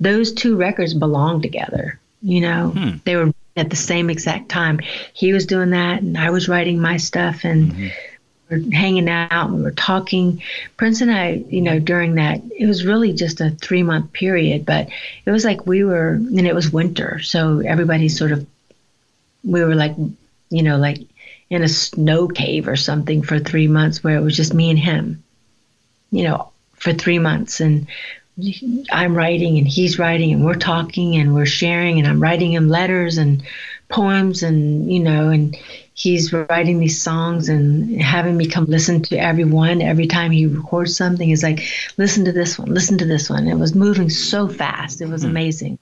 [0.00, 1.98] those two records belong together.
[2.22, 2.96] You know, hmm.
[3.04, 4.80] they were at the same exact time.
[5.12, 7.88] He was doing that, and I was writing my stuff, and mm-hmm.
[8.54, 10.42] We are hanging out, we were talking.
[10.76, 14.66] Prince and I, you know, during that, it was really just a three month period,
[14.66, 14.88] but
[15.24, 18.46] it was like we were, and it was winter, so everybody sort of,
[19.42, 19.94] we were like,
[20.50, 20.98] you know, like
[21.50, 24.78] in a snow cave or something for three months, where it was just me and
[24.78, 25.22] him,
[26.10, 27.86] you know, for three months, and
[28.90, 32.68] I'm writing and he's writing and we're talking and we're sharing and I'm writing him
[32.68, 33.44] letters and
[33.88, 35.56] poems and you know and
[35.94, 40.46] he's writing these songs and having me come listen to every one every time he
[40.46, 41.62] records something he's like
[41.96, 45.22] listen to this one listen to this one it was moving so fast it was
[45.22, 45.30] hmm.
[45.30, 45.78] amazing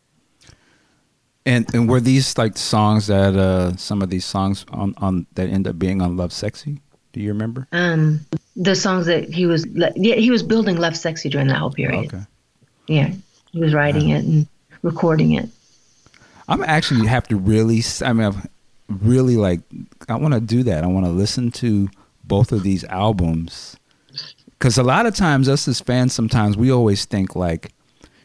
[1.44, 5.48] And and were these like songs that uh some of these songs on on that
[5.48, 6.78] end up being on Lovesexy?
[7.12, 7.66] Do you remember?
[7.72, 8.20] Um,
[8.56, 12.14] the songs that he was yeah he was building Lovesexy during that whole period.
[12.14, 12.24] Okay.
[12.86, 13.10] Yeah,
[13.52, 14.46] he was writing it and
[14.82, 15.48] recording it.
[16.48, 17.82] I'm actually have to really.
[18.02, 18.46] I mean, I've
[18.88, 19.60] really like.
[20.08, 20.84] I want to do that.
[20.84, 21.88] I want to listen to
[22.24, 23.76] both of these albums
[24.62, 27.72] because a lot of times us as fans, sometimes we always think like,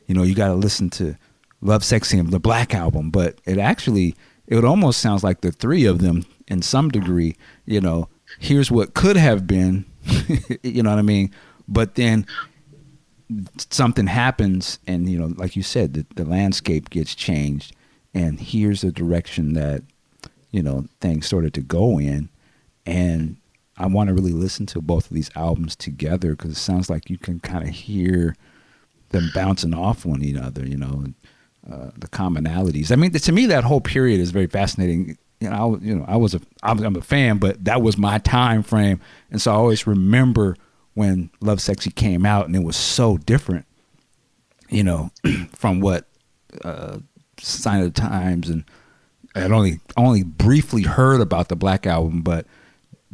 [0.05, 1.15] you know, you got to listen to
[1.63, 4.15] Lovesexy and the Black album, but it actually
[4.45, 7.35] it almost sounds like the three of them in some degree.
[7.65, 8.07] You know,
[8.39, 9.85] here's what could have been.
[10.61, 11.31] you know what I mean?
[11.67, 12.27] But then
[13.71, 17.75] something happens and you know like you said the, the landscape gets changed
[18.17, 19.83] and here's the direction that
[20.49, 22.29] you know things started to go in.
[22.85, 23.37] And
[23.79, 27.11] i want to really listen to both of these albums together because it sounds like
[27.11, 28.35] you can kind of hear
[29.09, 31.13] them bouncing off one another you know and,
[31.71, 32.91] uh, the commonalities.
[32.91, 35.17] I mean to me that whole period is very fascinating.
[35.39, 38.17] You know i you know i was a i'm a fan but that was my
[38.17, 38.99] time frame.
[39.29, 40.55] And so i always remember
[40.95, 43.65] when Lovesexy came out and it was so different
[44.69, 45.11] you know
[45.53, 46.07] from what
[46.63, 46.97] uh
[47.39, 48.63] sign of the times and
[49.35, 52.45] i'd only only briefly heard about the black album but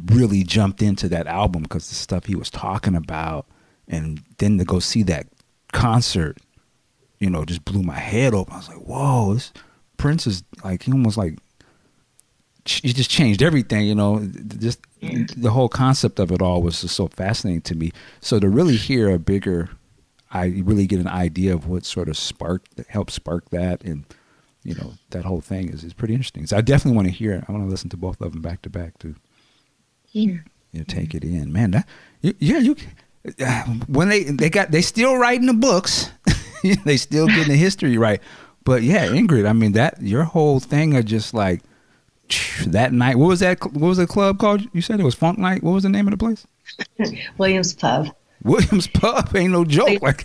[0.06, 3.46] really jumped into that album because the stuff he was talking about.
[3.86, 5.26] And then to go see that
[5.72, 6.38] concert
[7.18, 8.54] you know just blew my head open.
[8.54, 9.52] I was like whoa this
[9.96, 11.38] prince is like he almost like
[12.64, 14.26] he just changed everything you know.
[14.58, 15.30] Just mm.
[15.40, 17.92] the whole concept of it all was just so fascinating to me.
[18.20, 19.70] So to really hear a bigger
[20.34, 24.04] i really get an idea of what sort of sparked that helped spark that and
[24.62, 26.46] you know that whole thing is, is pretty interesting.
[26.46, 27.44] So i definitely want to hear it.
[27.48, 29.14] I want to listen to both of them back to back to
[30.12, 30.38] Yeah.
[30.72, 31.52] you know, take it in.
[31.52, 31.86] Man that
[32.22, 32.76] you, yeah you
[33.40, 36.10] uh, when they they got they still writing the books
[36.84, 38.20] they still getting the history right.
[38.64, 41.60] But yeah ingrid i mean that your whole thing of just like
[42.66, 44.98] that night what was that what was the club called you said?
[44.98, 45.62] It was funk night?
[45.62, 46.46] What was the name of the place?
[47.38, 48.08] Williams Pub.
[48.44, 50.24] Williams pub ain't no joke like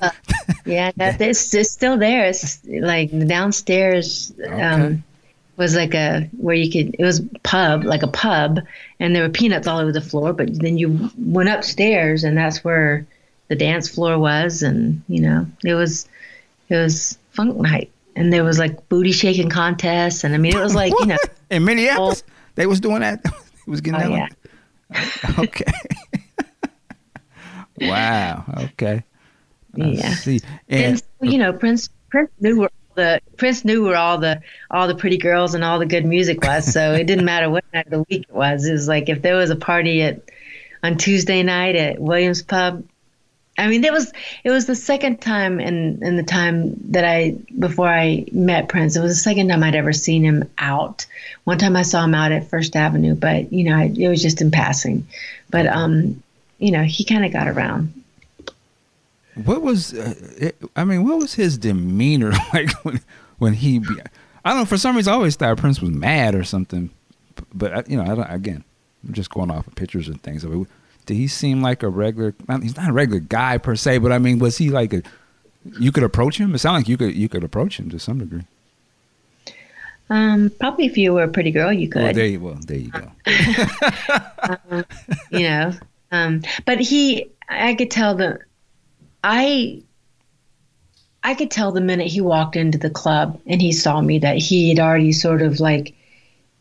[0.66, 2.26] Yeah, that, it's, it's still there.
[2.26, 5.04] It's like downstairs um,
[5.58, 6.96] was like a where you could.
[7.00, 8.60] It was pub, like a pub,
[9.00, 10.34] and there were peanuts all over the floor.
[10.34, 13.06] But then you went upstairs, and that's where
[13.48, 16.08] the dance floor was, and you know it was
[16.70, 20.62] it was funk night, and there was like booty shaking contests, and I mean it
[20.62, 21.18] was like you know
[21.50, 22.24] in minneapolis
[22.56, 24.36] they was doing that it was getting Oh, that
[25.36, 25.46] one?
[25.48, 25.72] okay
[27.82, 29.04] wow okay
[29.80, 30.12] I Yeah.
[30.16, 30.42] see.
[30.70, 34.42] and And you know Prince Prince knew where all the Prince knew where all the
[34.72, 36.72] all the pretty girls and all the good music was.
[36.72, 38.66] So it didn't matter what night of the week it was.
[38.68, 40.22] It was like if there was a party at
[40.84, 42.84] on Tuesday night at Williams Pub.
[43.58, 44.12] I mean, it was
[44.46, 48.96] it was the second time in in the time that I before I met Prince.
[48.96, 51.06] It was the second time I'd ever seen him out.
[51.44, 54.22] One time I saw him out at First Avenue, but you know I, it was
[54.22, 55.06] just in passing.
[55.52, 56.24] But um,
[56.60, 57.94] you know he kind of got around.
[59.36, 63.02] what was uh, it, I mean, what was his demeanor like when
[63.38, 63.80] when he?
[63.80, 63.96] Be,
[64.46, 64.66] I don't know.
[64.66, 66.90] For some reason, I always thought Prince was mad or something.
[67.54, 68.64] But, uh, you know, I don't, again,
[69.08, 70.46] I'm just going off of pictures and things.
[70.46, 70.68] I mean,
[71.06, 72.34] did he seem like a regular?
[72.62, 75.02] He's not a regular guy per se, but I mean, was he like a?
[75.80, 76.54] You could approach him.
[76.56, 78.44] It sounded like you could you could approach him to some degree.
[80.10, 82.02] Um, probably if you were a pretty girl, you could.
[82.02, 83.12] Well, there you well, there you go.
[85.32, 85.74] you know.
[86.12, 88.40] Um, but he, I could tell the,
[89.24, 89.84] I,
[91.24, 94.38] I could tell the minute he walked into the club and he saw me that
[94.38, 95.96] he had already sort of like,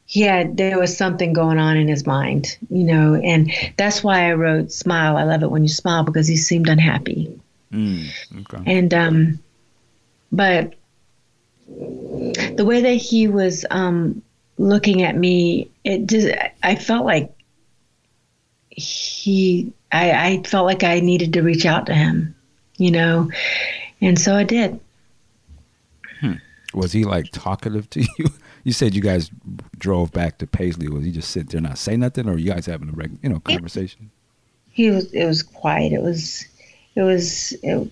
[0.05, 4.31] he had there was something going on in his mind, you know, and that's why
[4.31, 7.39] I wrote "Smile." I love it when you smile because he seemed unhappy,
[7.71, 8.07] Mm,
[8.41, 8.63] okay.
[8.65, 9.39] and um,
[10.33, 10.77] but
[11.67, 14.23] the way that he was um
[14.57, 17.31] looking at me, it just I felt like
[18.79, 22.35] he I, I felt like I needed to reach out to him,
[22.77, 23.31] you know,
[24.01, 24.79] and so I did.
[26.75, 28.27] Was he like talkative to you?
[28.65, 29.31] You said you guys
[29.79, 30.89] drove back to Paisley.
[30.89, 33.31] Was he just sit there not say nothing, or you guys having a reg- you
[33.31, 34.11] know conversation?
[34.71, 35.93] He was it was quiet.
[35.93, 36.47] It was
[36.95, 37.91] it was it,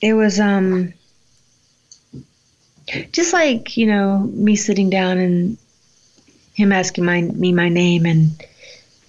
[0.00, 0.94] it was um
[3.12, 5.58] just like you know me sitting down and
[6.54, 8.30] him asking my me my name and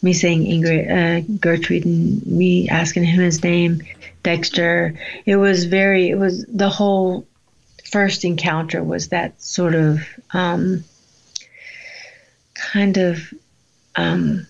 [0.01, 3.81] me saying Ingrid uh, Gertrude and me asking him his name
[4.23, 4.93] Dexter.
[5.25, 7.25] It was very it was the whole
[7.85, 10.83] first encounter was that sort of um,
[12.53, 13.33] kind of
[13.95, 14.47] um,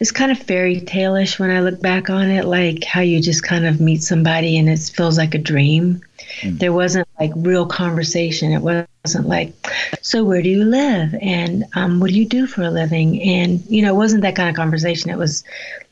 [0.00, 3.42] it's kind of fairy tale-ish when I look back on it, like how you just
[3.42, 6.02] kind of meet somebody and it feels like a dream.
[6.44, 8.52] There wasn't like real conversation.
[8.52, 9.54] It wasn't like,
[10.02, 13.20] so where do you live and um, what do you do for a living?
[13.22, 15.10] And you know, it wasn't that kind of conversation.
[15.10, 15.42] It was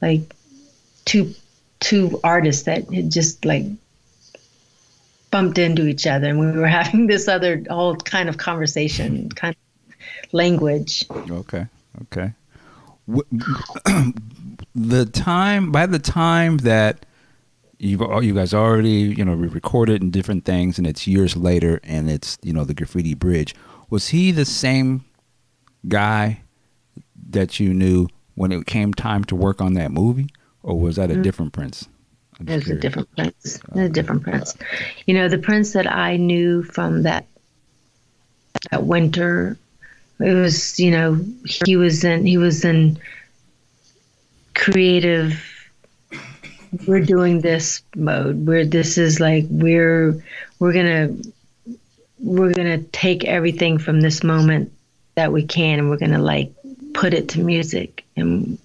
[0.01, 0.35] like
[1.05, 1.35] two
[1.81, 3.65] two artists that had just like
[5.31, 9.57] bumped into each other, and we were having this other whole kind of conversation, kind
[9.57, 9.95] of
[10.33, 11.05] language.
[11.11, 11.67] Okay,
[12.03, 12.33] okay.
[14.75, 17.07] the time by the time that
[17.79, 22.11] you've you guys already you know recorded and different things and it's years later and
[22.11, 23.55] it's you know the graffiti bridge
[23.91, 25.05] was he the same
[25.89, 26.43] guy
[27.31, 30.29] that you knew when it came time to work on that movie
[30.63, 31.23] or was that a mm-hmm.
[31.23, 31.89] different prince
[32.41, 32.69] it was curious.
[32.69, 34.57] a different prince a different prince
[35.07, 37.27] you know the prince that i knew from that
[38.71, 39.57] that winter
[40.21, 42.99] it was you know he was in he was in
[44.55, 45.43] creative
[46.87, 48.47] we're doing this mode.
[48.47, 50.23] Where this is like we're
[50.59, 51.15] we're gonna
[52.19, 54.73] we're gonna take everything from this moment
[55.15, 56.53] that we can and we're gonna like
[56.93, 58.05] put it to music.
[58.17, 58.59] And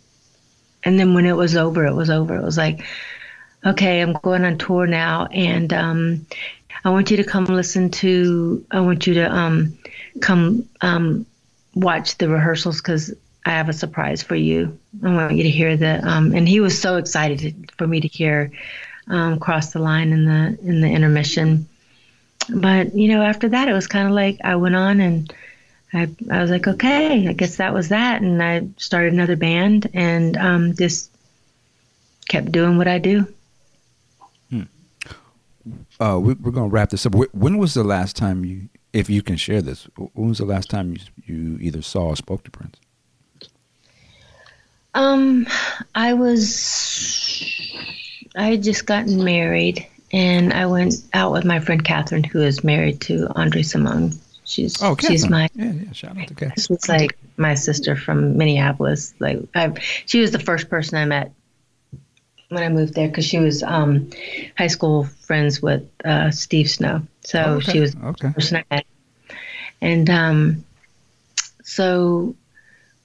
[0.84, 2.36] and then when it was over it was over.
[2.36, 2.86] It was like
[3.64, 6.26] okay i'm going on tour now and um
[6.84, 9.78] i want you to come listen to i want you to um
[10.20, 11.24] come um
[11.76, 13.14] watch the rehearsals because
[13.46, 14.78] I have a surprise for you.
[15.04, 16.06] I want you to hear the.
[16.08, 18.52] Um, and he was so excited for me to hear
[19.08, 21.68] um, cross the line in the in the intermission.
[22.50, 25.34] But you know, after that, it was kind of like I went on and
[25.94, 29.90] I I was like, okay, I guess that was that, and I started another band
[29.94, 31.10] and um, just
[32.30, 33.28] kept doing what I do.
[34.50, 34.64] Hmm.
[36.00, 37.16] Uh, we, are to wrap this up.
[37.16, 40.70] When was the last time you, if you can share this, when was the last
[40.70, 42.78] time you, you either saw or spoke to Prince?
[44.94, 45.48] Um,
[45.96, 47.56] I was,
[48.36, 52.64] I had just gotten married, and I went out with my friend Catherine, who is
[52.64, 54.18] married to Andre Cymone.
[54.44, 55.92] She's oh, she's my yeah, yeah.
[55.94, 56.56] Shout out to Catherine.
[56.58, 59.14] She's like my sister from Minneapolis.
[59.20, 59.72] Like I,
[60.06, 61.32] she was the first person I met
[62.52, 64.10] when I moved there because she was um,
[64.58, 67.02] high school friends with uh, Steve Snow.
[67.22, 67.72] So oh, okay.
[67.72, 68.28] she was okay.
[68.28, 68.86] the person I met,
[69.80, 70.66] and um,
[71.64, 72.36] so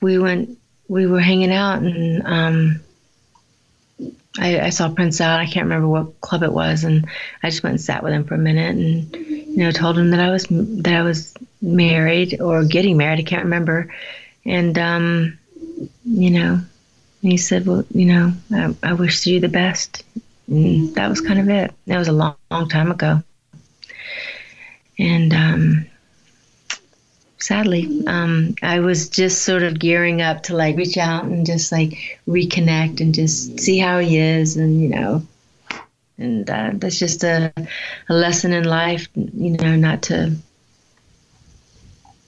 [0.01, 2.81] we went we were hanging out and um,
[4.39, 5.41] I, I, saw Prince out.
[5.41, 7.07] I can't remember what club it was, and
[7.43, 10.11] I just went and sat with him for a minute, and you know, told him
[10.11, 13.21] that I was that I was married or getting married.
[13.21, 13.95] I can't remember,
[14.45, 15.39] and um,
[16.05, 16.61] you know,
[17.31, 20.05] he said, "Well, you know, I, I wish you the best."
[20.49, 21.73] And that was kind of it.
[21.87, 23.23] That was a long, long time ago,
[24.99, 25.87] and um,
[27.39, 28.05] sadly.
[28.07, 32.21] Um, I was just sort of gearing up to like reach out and just like
[32.29, 35.27] reconnect and just see how he is, and you know,
[36.19, 37.53] and uh, that's just a,
[38.09, 40.37] a lesson in life, you know, not to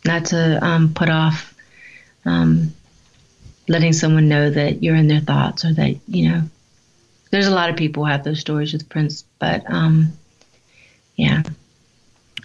[0.05, 1.55] not to um, put off
[2.25, 2.75] um,
[3.69, 6.43] letting someone know that you're in their thoughts or that you know.
[7.31, 10.13] There's a lot of people who have those stories with Prince, but um,
[11.17, 11.43] yeah,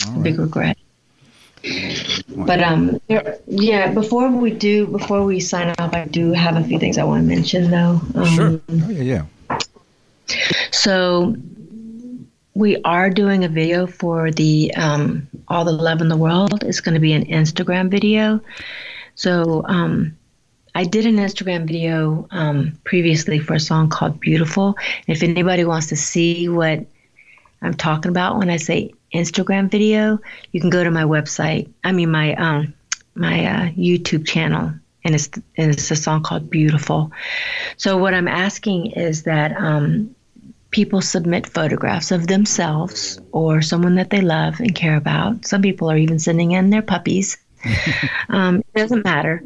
[0.07, 0.23] right.
[0.23, 0.77] big regret.
[2.35, 3.93] But um, there, yeah.
[3.93, 7.23] Before we do, before we sign off, I do have a few things I want
[7.23, 8.01] to mention, though.
[8.15, 8.61] Um, sure.
[8.69, 9.59] Oh, yeah, yeah.
[10.71, 11.37] So
[12.53, 16.63] we are doing a video for the um, All the Love in the World.
[16.63, 18.41] It's going to be an Instagram video.
[19.15, 20.17] So um,
[20.75, 24.75] I did an Instagram video um, previously for a song called Beautiful.
[25.07, 26.85] If anybody wants to see what
[27.61, 30.19] I'm talking about when I say Instagram video,
[30.51, 31.69] you can go to my website.
[31.83, 32.73] I mean my um
[33.15, 34.73] my uh, YouTube channel,
[35.05, 37.11] and it's and it's a song called Beautiful.
[37.77, 40.15] So what I'm asking is that um,
[40.71, 45.45] people submit photographs of themselves or someone that they love and care about.
[45.45, 47.37] Some people are even sending in their puppies.
[48.29, 49.43] um, it doesn't matter.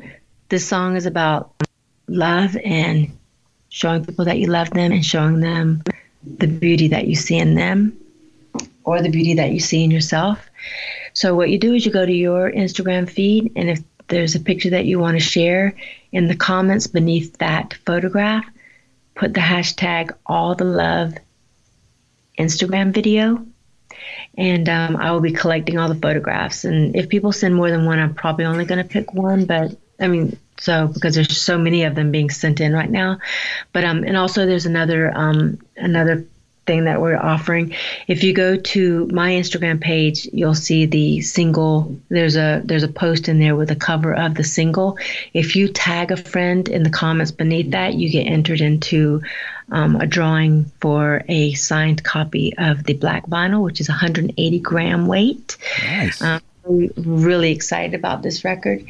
[0.50, 1.54] This song is about
[2.08, 3.18] love and
[3.70, 5.84] showing people that you love them and showing them
[6.24, 7.98] the beauty that you see in them
[8.84, 10.50] or the beauty that you see in yourself.
[11.14, 14.40] So, what you do is you go to your Instagram feed, and if there's a
[14.40, 15.76] picture that you want to share,
[16.12, 18.46] in the comments beneath that photograph,
[19.16, 21.14] put the hashtag all the love
[22.38, 23.46] Instagram video.
[24.38, 26.64] And um, I will be collecting all the photographs.
[26.64, 29.46] And if people send more than one, I'm probably only going to pick one.
[29.46, 33.20] But I mean, so because there's so many of them being sent in right now.
[33.74, 36.26] But um, and also there's another um, another
[36.68, 37.74] thing that we're offering.
[38.08, 41.98] If you go to my Instagram page, you'll see the single.
[42.10, 44.98] There's a there's a post in there with a cover of the single.
[45.34, 49.22] If you tag a friend in the comments beneath that, you get entered into
[49.72, 55.08] um, a drawing for a signed copy of the black vinyl, which is 180 gram
[55.08, 55.58] weight.
[55.84, 56.22] Nice.
[56.22, 56.42] Um,
[56.98, 58.86] really excited about this record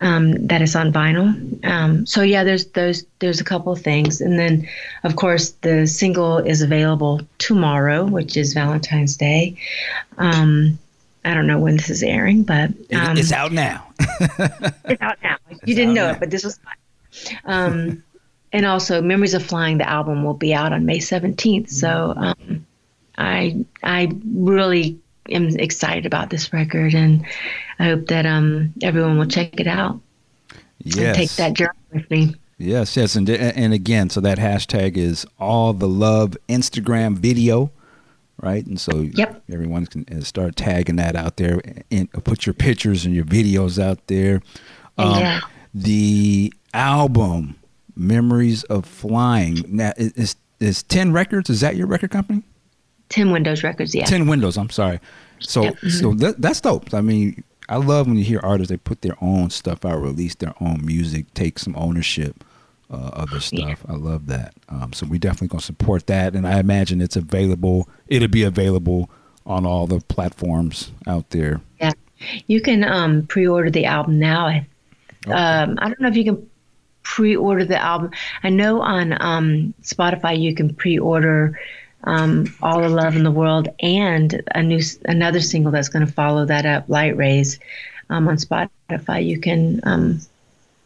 [0.00, 1.64] um, that is on vinyl.
[1.64, 4.68] Um, so yeah, there's there's there's a couple of things, and then
[5.04, 9.56] of course the single is available tomorrow, which is Valentine's Day.
[10.18, 10.78] Um,
[11.24, 13.86] I don't know when this is airing, but um, it's out now.
[14.00, 15.36] it's out now.
[15.50, 16.12] You it's didn't know now.
[16.12, 16.58] it, but this was.
[17.44, 18.02] Um,
[18.52, 21.68] and also, Memories of Flying, the album will be out on May 17th.
[21.68, 22.66] So um,
[23.18, 24.98] I I really
[25.30, 27.24] am excited about this record, and
[27.78, 30.00] I hope that um, everyone will check it out.
[30.82, 30.98] Yes.
[30.98, 32.34] And take that journey with me.
[32.58, 37.70] Yes, yes, and and again, so that hashtag is all the love Instagram video,
[38.38, 38.64] right?
[38.66, 39.42] And so yep.
[39.50, 43.82] everyone can uh, start tagging that out there and put your pictures and your videos
[43.82, 44.42] out there.
[44.98, 45.40] Um, yeah.
[45.72, 47.56] The album
[47.96, 51.48] Memories of Flying now is is Ten Records.
[51.48, 52.42] Is that your record company?
[53.10, 54.06] Ten Windows Records, yeah.
[54.06, 54.56] Ten Windows.
[54.56, 55.00] I'm sorry.
[55.40, 55.78] So yep.
[55.78, 56.94] so that, that's dope.
[56.94, 60.34] I mean, I love when you hear artists they put their own stuff out, release
[60.36, 62.42] their own music, take some ownership
[62.90, 63.84] uh, of their stuff.
[63.84, 63.92] Yeah.
[63.92, 64.54] I love that.
[64.68, 67.88] Um, so we definitely gonna support that, and I imagine it's available.
[68.06, 69.10] It'll be available
[69.44, 71.60] on all the platforms out there.
[71.80, 71.92] Yeah,
[72.46, 74.48] you can um, pre-order the album now.
[74.48, 74.66] Okay.
[75.32, 76.48] Um, I don't know if you can
[77.02, 78.10] pre-order the album.
[78.42, 81.58] I know on um, Spotify you can pre-order
[82.04, 86.12] um, All the Love in the World, and a new another single that's going to
[86.12, 87.58] follow that up, Light Rays,
[88.08, 89.24] um, on Spotify.
[89.24, 90.20] You can um,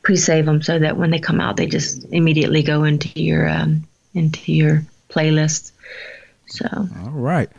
[0.03, 3.87] pre-save them so that when they come out, they just immediately go into your um,
[4.15, 5.73] into your playlist.
[6.47, 7.51] So, all right.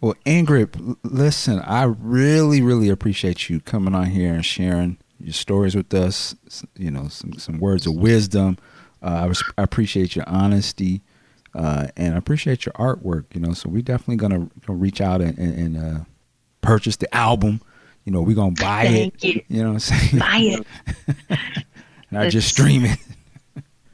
[0.00, 5.74] Well, Ingrid, listen, I really, really appreciate you coming on here and sharing your stories
[5.74, 6.34] with us.
[6.76, 8.58] You know, some some words of wisdom.
[9.02, 11.02] Uh, I, I appreciate your honesty.
[11.54, 13.26] Uh, and I appreciate your artwork.
[13.32, 16.04] You know, so we definitely gonna, gonna reach out and, and, and uh,
[16.60, 17.60] purchase the album.
[18.04, 19.24] You know, we're gonna buy Thank it.
[19.24, 19.42] You.
[19.48, 20.18] you know what I'm saying?
[20.18, 20.64] Buy
[21.28, 21.38] it.
[22.10, 22.98] Not just stream it.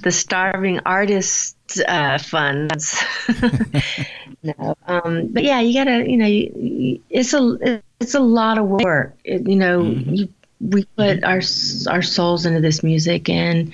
[0.00, 1.56] The starving artist
[1.86, 3.02] uh, funds.
[4.42, 6.10] no, um, but yeah, you gotta.
[6.10, 9.16] You know, you, it's a it's a lot of work.
[9.24, 10.14] It, you know, mm-hmm.
[10.14, 10.28] you,
[10.60, 11.40] we put our
[11.88, 13.72] our souls into this music, and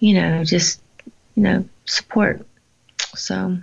[0.00, 0.80] you know, just
[1.36, 2.46] you know, support
[3.14, 3.58] so.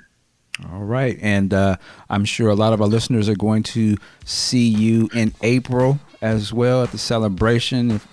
[0.72, 1.18] All right.
[1.22, 1.78] And uh,
[2.10, 6.54] I'm sure a lot of our listeners are going to see you in April as
[6.54, 7.92] well at the celebration.
[7.92, 8.08] If,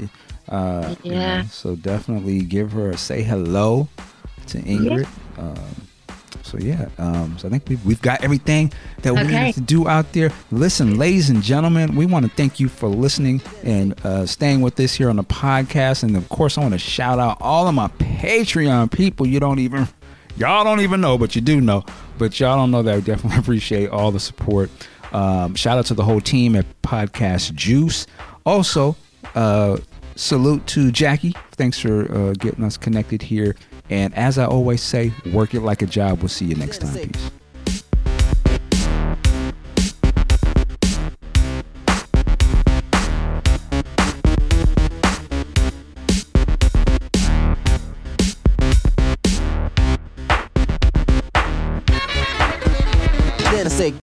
[0.48, 1.36] uh, yeah.
[1.38, 3.88] You know, so definitely give her a say hello
[4.48, 5.06] to Ingrid.
[5.36, 5.42] Yeah.
[5.42, 5.88] Um,
[6.42, 9.44] so yeah, um, so I think we've, we've got everything that we okay.
[9.44, 10.32] need to do out there.
[10.50, 14.80] Listen, ladies and gentlemen, we want to thank you for listening and uh, staying with
[14.80, 16.02] us here on the podcast.
[16.02, 19.28] And of course, I want to shout out all of my Patreon people.
[19.28, 19.86] You don't even
[20.40, 21.84] Y'all don't even know, but you do know.
[22.16, 22.94] But y'all don't know that.
[22.94, 24.70] I definitely appreciate all the support.
[25.12, 28.06] Um, shout out to the whole team at Podcast Juice.
[28.46, 28.96] Also,
[29.34, 29.76] uh,
[30.16, 31.34] salute to Jackie.
[31.52, 33.54] Thanks for uh, getting us connected here.
[33.90, 36.20] And as I always say, work it like a job.
[36.20, 36.96] We'll see you next time.
[36.96, 37.30] Peace.